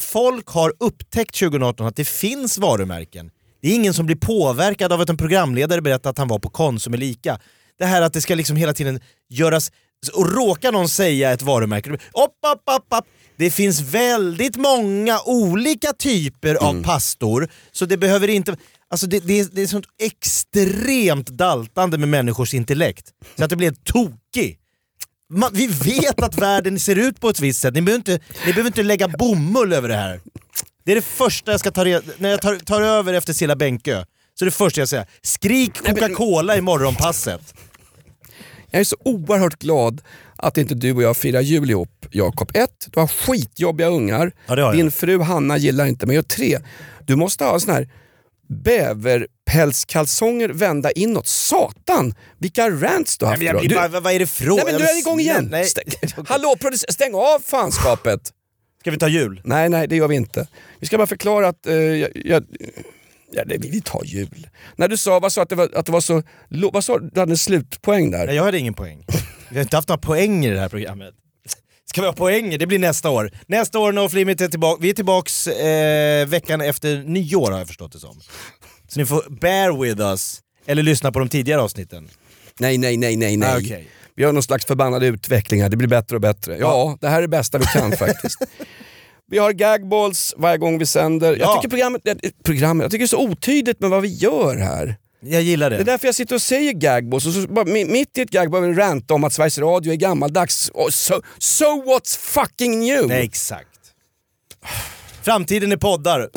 Folk 0.00 0.48
har 0.48 0.72
upptäckt 0.80 1.38
2018 1.38 1.86
att 1.86 1.96
det 1.96 2.08
finns 2.08 2.58
varumärken. 2.58 3.30
Det 3.62 3.68
är 3.68 3.74
ingen 3.74 3.94
som 3.94 4.06
blir 4.06 4.16
påverkad 4.16 4.92
av 4.92 5.00
att 5.00 5.08
en 5.08 5.16
programledare 5.16 5.80
berättar 5.80 6.10
att 6.10 6.18
han 6.18 6.28
var 6.28 6.38
på 6.38 6.50
Konsum 6.50 6.94
eller 6.94 7.06
Ica. 7.06 7.40
Det 7.78 7.84
här 7.84 8.02
att 8.02 8.12
det 8.12 8.20
ska 8.20 8.34
liksom 8.34 8.56
hela 8.56 8.74
tiden 8.74 9.00
göras... 9.28 9.72
Och 10.14 10.32
råkar 10.32 10.72
någon 10.72 10.88
säga 10.88 11.32
ett 11.32 11.42
varumärke, 11.42 11.90
upp, 11.90 12.00
upp, 12.02 12.62
upp, 12.76 12.98
upp. 12.98 13.04
det 13.36 13.50
finns 13.50 13.80
väldigt 13.80 14.56
många 14.56 15.20
olika 15.26 15.92
typer 15.92 16.54
av 16.54 16.82
pastor, 16.82 17.48
så 17.72 17.86
det 17.86 17.96
behöver 17.96 18.28
inte... 18.28 18.56
Alltså 18.90 19.06
det, 19.06 19.20
det, 19.20 19.40
är, 19.40 19.48
det 19.52 19.62
är 19.62 19.66
sånt 19.66 19.86
extremt 20.02 21.28
daltande 21.28 21.98
med 21.98 22.08
människors 22.08 22.54
intellekt, 22.54 23.12
så 23.36 23.44
att 23.44 23.50
det 23.50 23.56
blir 23.56 23.74
tokig. 23.84 24.58
Man, 25.30 25.50
vi 25.52 25.66
vet 25.66 26.22
att 26.22 26.38
världen 26.38 26.78
ser 26.78 26.96
ut 26.96 27.20
på 27.20 27.28
ett 27.28 27.40
visst 27.40 27.60
sätt, 27.60 27.74
ni 27.74 27.82
behöver 27.82 27.98
inte, 27.98 28.24
ni 28.46 28.52
behöver 28.52 28.66
inte 28.66 28.82
lägga 28.82 29.08
bomull 29.08 29.72
över 29.72 29.88
det 29.88 29.96
här. 29.96 30.20
Det 30.84 30.92
är 30.92 30.96
det 30.96 31.02
första 31.02 31.50
jag 31.50 31.60
ska 31.60 31.70
ta 31.70 31.84
reda 31.84 32.02
när 32.18 32.28
jag 32.28 32.42
tar, 32.42 32.56
tar 32.56 32.82
över 32.82 33.14
efter 33.14 33.32
Cilla 33.32 33.56
Bänkö. 33.56 34.04
Så 34.38 34.44
det 34.44 34.50
första 34.50 34.80
jag 34.80 34.88
säger, 34.88 35.06
skrik 35.22 35.74
Coca-Cola 35.74 36.56
i 36.56 36.60
morgonpasset. 36.60 37.54
Jag 38.70 38.80
är 38.80 38.84
så 38.84 38.96
oerhört 39.04 39.58
glad 39.58 40.00
att 40.36 40.58
inte 40.58 40.74
du 40.74 40.92
och 40.92 41.02
jag 41.02 41.16
firar 41.16 41.40
jul 41.40 41.70
ihop, 41.70 42.06
Jakob. 42.10 42.50
Ett, 42.54 42.88
du 42.90 43.00
har 43.00 43.06
skitjobbiga 43.06 43.88
ungar. 43.88 44.32
Ja, 44.46 44.62
har. 44.62 44.74
Din 44.74 44.90
fru 44.90 45.20
Hanna 45.20 45.56
gillar 45.56 45.86
inte 45.86 46.06
mig. 46.06 46.18
Och 46.18 46.28
tre, 46.28 46.58
du 47.06 47.16
måste 47.16 47.44
ha 47.44 47.60
sån 47.60 47.74
här 47.74 47.88
bäverpälskalsonger 48.48 50.48
vända 50.48 50.90
inåt. 50.90 51.26
Satan, 51.26 52.14
vilka 52.38 52.70
rants 52.70 53.18
du 53.18 53.24
har 53.24 53.32
haft 53.32 53.42
Men 53.42 53.46
jag 53.68 53.90
Du, 53.92 54.00
vad 54.00 54.12
är 54.12 54.18
det 54.18 54.26
frågan? 54.26 54.64
nej 54.66 54.74
men 54.74 54.82
du 54.82 54.88
är 54.88 54.98
igång 54.98 55.20
igen. 55.20 55.48
Nej, 55.50 55.64
Stäng, 55.64 55.84
nej. 56.02 56.12
hallå, 56.28 56.54
produc- 56.60 56.84
stäng 56.92 57.14
av 57.14 57.38
fanskapet. 57.44 58.20
Ska 58.80 58.90
vi 58.90 58.98
ta 58.98 59.08
jul? 59.08 59.40
Nej, 59.44 59.68
nej 59.68 59.88
det 59.88 59.96
gör 59.96 60.08
vi 60.08 60.16
inte. 60.16 60.46
Vi 60.80 60.86
ska 60.86 60.96
bara 60.98 61.06
förklara 61.06 61.48
att... 61.48 61.66
eh, 61.66 61.74
jag, 61.74 62.10
jag, 62.14 62.44
ja, 63.30 63.44
det, 63.44 63.56
vi 63.58 63.80
tar 63.80 64.04
jul. 64.04 64.48
När 64.76 64.88
du 64.88 64.96
sa, 64.96 65.20
vad 65.20 65.32
sa 65.32 65.42
att 65.42 65.48
det 65.48 65.54
var, 65.54 65.70
att 65.74 65.86
det 65.86 65.92
var 65.92 66.00
så... 66.00 66.22
Vad 66.72 66.84
sa 66.84 66.98
du? 66.98 67.10
Du 67.12 67.20
hade 67.20 67.32
en 67.32 67.38
slutpoäng 67.38 68.10
där. 68.10 68.26
Nej, 68.26 68.36
jag 68.36 68.44
hade 68.44 68.58
ingen 68.58 68.74
poäng. 68.74 69.06
Vi 69.50 69.56
har 69.56 69.62
inte 69.62 69.76
haft 69.76 69.88
några 69.88 70.00
poäng 70.00 70.44
i 70.46 70.50
det 70.50 70.60
här 70.60 70.68
programmet. 70.68 71.14
Ska 71.90 72.00
vi 72.00 72.06
ha 72.06 72.12
poänger? 72.14 72.58
Det 72.58 72.66
blir 72.66 72.78
nästa 72.78 73.10
år. 73.10 73.30
Nästa 73.46 73.78
år, 73.78 73.92
No 73.92 74.08
Limit 74.12 74.40
är 74.40 74.48
tillbaka. 74.48 74.78
Vi 74.82 74.90
är 74.90 74.94
tillbaks 74.94 75.46
eh, 75.46 76.26
veckan 76.26 76.60
efter 76.60 76.96
nyår 77.02 77.50
har 77.50 77.58
jag 77.58 77.66
förstått 77.66 77.92
det 77.92 77.98
som. 77.98 78.20
Så 78.88 79.00
ni 79.00 79.06
får 79.06 79.22
bear 79.40 79.82
with 79.82 80.00
us, 80.00 80.40
eller 80.66 80.82
lyssna 80.82 81.12
på 81.12 81.18
de 81.18 81.28
tidigare 81.28 81.60
avsnitten. 81.60 82.08
Nej, 82.60 82.78
nej, 82.78 82.96
nej, 82.96 83.16
nej, 83.16 83.36
nej. 83.36 83.48
Ah, 83.54 83.58
okej. 83.58 83.88
Vi 84.16 84.24
har 84.24 84.32
någon 84.32 84.42
slags 84.42 84.66
förbannad 84.66 85.02
utveckling 85.04 85.62
här, 85.62 85.68
det 85.68 85.76
blir 85.76 85.88
bättre 85.88 86.16
och 86.16 86.22
bättre. 86.22 86.56
Ja, 86.58 86.98
det 87.00 87.08
här 87.08 87.18
är 87.18 87.22
det 87.22 87.28
bästa 87.28 87.58
vi 87.58 87.64
kan 87.64 87.92
faktiskt. 87.96 88.38
Vi 89.30 89.38
har 89.38 89.52
gagballs 89.52 90.34
varje 90.36 90.58
gång 90.58 90.78
vi 90.78 90.86
sänder. 90.86 91.28
Jag 91.30 91.38
Ja. 91.38 91.54
tycker 91.56 91.68
programmet, 91.68 92.08
eh, 92.08 92.14
programmet, 92.44 92.84
jag 92.84 92.90
tycker 92.90 93.02
det 93.02 93.06
är 93.06 93.18
så 93.18 93.28
otydligt 93.30 93.80
med 93.80 93.90
vad 93.90 94.02
vi 94.02 94.08
gör 94.08 94.56
här. 94.56 94.96
Jag 95.20 95.42
gillar 95.42 95.70
Det 95.70 95.76
är 95.76 95.78
det. 95.78 95.84
därför 95.84 96.06
jag 96.08 96.14
sitter 96.14 96.34
och 96.34 96.42
säger 96.42 96.72
gagballs 96.72 97.26
och 97.26 97.32
så 97.32 97.40
bara, 97.48 97.64
mi- 97.64 97.90
mitt 97.90 98.18
i 98.18 98.20
ett 98.20 98.30
gag 98.30 98.50
börjar 98.50 98.68
vi 98.68 98.74
ranta 98.74 99.14
om 99.14 99.24
att 99.24 99.32
Sveriges 99.32 99.58
Radio 99.58 99.92
är 99.92 99.96
gammaldags. 99.96 100.70
Och 100.74 100.94
so, 100.94 101.22
so 101.38 101.64
what's 101.64 102.18
fucking 102.18 102.80
new? 102.80 103.08
Nej, 103.08 103.24
exakt. 103.24 103.68
Framtiden 105.22 105.72
är 105.72 105.76
poddar. 105.76 106.28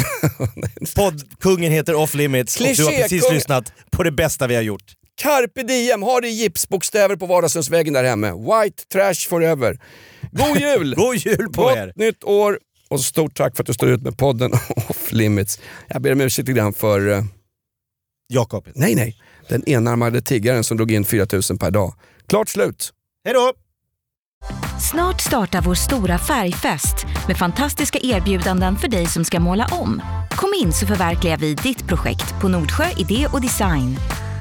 Poddkungen 0.95 1.71
heter 1.71 1.95
Off 1.95 2.13
Limits 2.13 2.55
och 2.55 2.61
du 2.61 2.67
har 2.83 2.91
precis 2.91 3.07
Kliché-kung. 3.09 3.33
lyssnat 3.33 3.73
på 3.91 4.03
det 4.03 4.11
bästa 4.11 4.47
vi 4.47 4.55
har 4.55 4.61
gjort. 4.61 4.83
Carpe 5.21 5.63
diem, 5.63 6.01
ha 6.01 6.21
det 6.21 6.29
gipsbokstäver 6.29 7.15
på 7.15 7.25
vardagsrumsväggen 7.25 7.93
där 7.93 8.03
hemma. 8.03 8.31
White 8.35 8.83
trash 8.91 9.29
forever. 9.29 9.79
God 10.31 10.57
jul! 10.59 10.95
God 10.97 11.15
jul 11.15 11.49
på 11.53 11.61
Gott 11.61 11.77
er! 11.77 11.93
nytt 11.95 12.23
år! 12.23 12.59
Och 12.89 12.99
stort 12.99 13.37
tack 13.37 13.55
för 13.55 13.63
att 13.63 13.67
du 13.67 13.73
står 13.73 13.89
ut 13.89 14.01
med 14.01 14.17
podden 14.17 14.53
Off 14.89 15.11
Limits. 15.11 15.59
Jag 15.87 16.01
ber 16.01 16.11
om 16.11 16.21
ursäkt 16.21 16.47
lite 16.47 16.57
grann 16.59 16.73
för, 16.73 17.09
eh, 17.09 17.23
Jakob. 18.33 18.67
nej 18.75 18.95
nej, 18.95 19.17
den 19.49 19.69
enarmade 19.69 20.21
tiggaren 20.21 20.63
som 20.63 20.77
drog 20.77 20.91
in 20.91 21.05
4000 21.05 21.57
per 21.57 21.71
dag. 21.71 21.93
Klart 22.27 22.49
slut! 22.49 22.89
Hej 23.25 23.33
då! 23.33 23.53
Snart 24.91 25.21
startar 25.21 25.61
vår 25.61 25.75
stora 25.75 26.17
färgfest 26.17 27.05
med 27.27 27.37
fantastiska 27.37 27.99
erbjudanden 28.03 28.75
för 28.75 28.87
dig 28.87 29.05
som 29.05 29.25
ska 29.25 29.39
måla 29.39 29.67
om. 29.71 30.01
Kom 30.31 30.53
in 30.61 30.73
så 30.73 30.87
förverkligar 30.87 31.37
vi 31.37 31.53
ditt 31.53 31.87
projekt 31.87 32.41
på 32.41 32.47
Nordsjö 32.47 32.85
Idé 32.97 33.27
och 33.33 33.41
Design. 33.41 33.95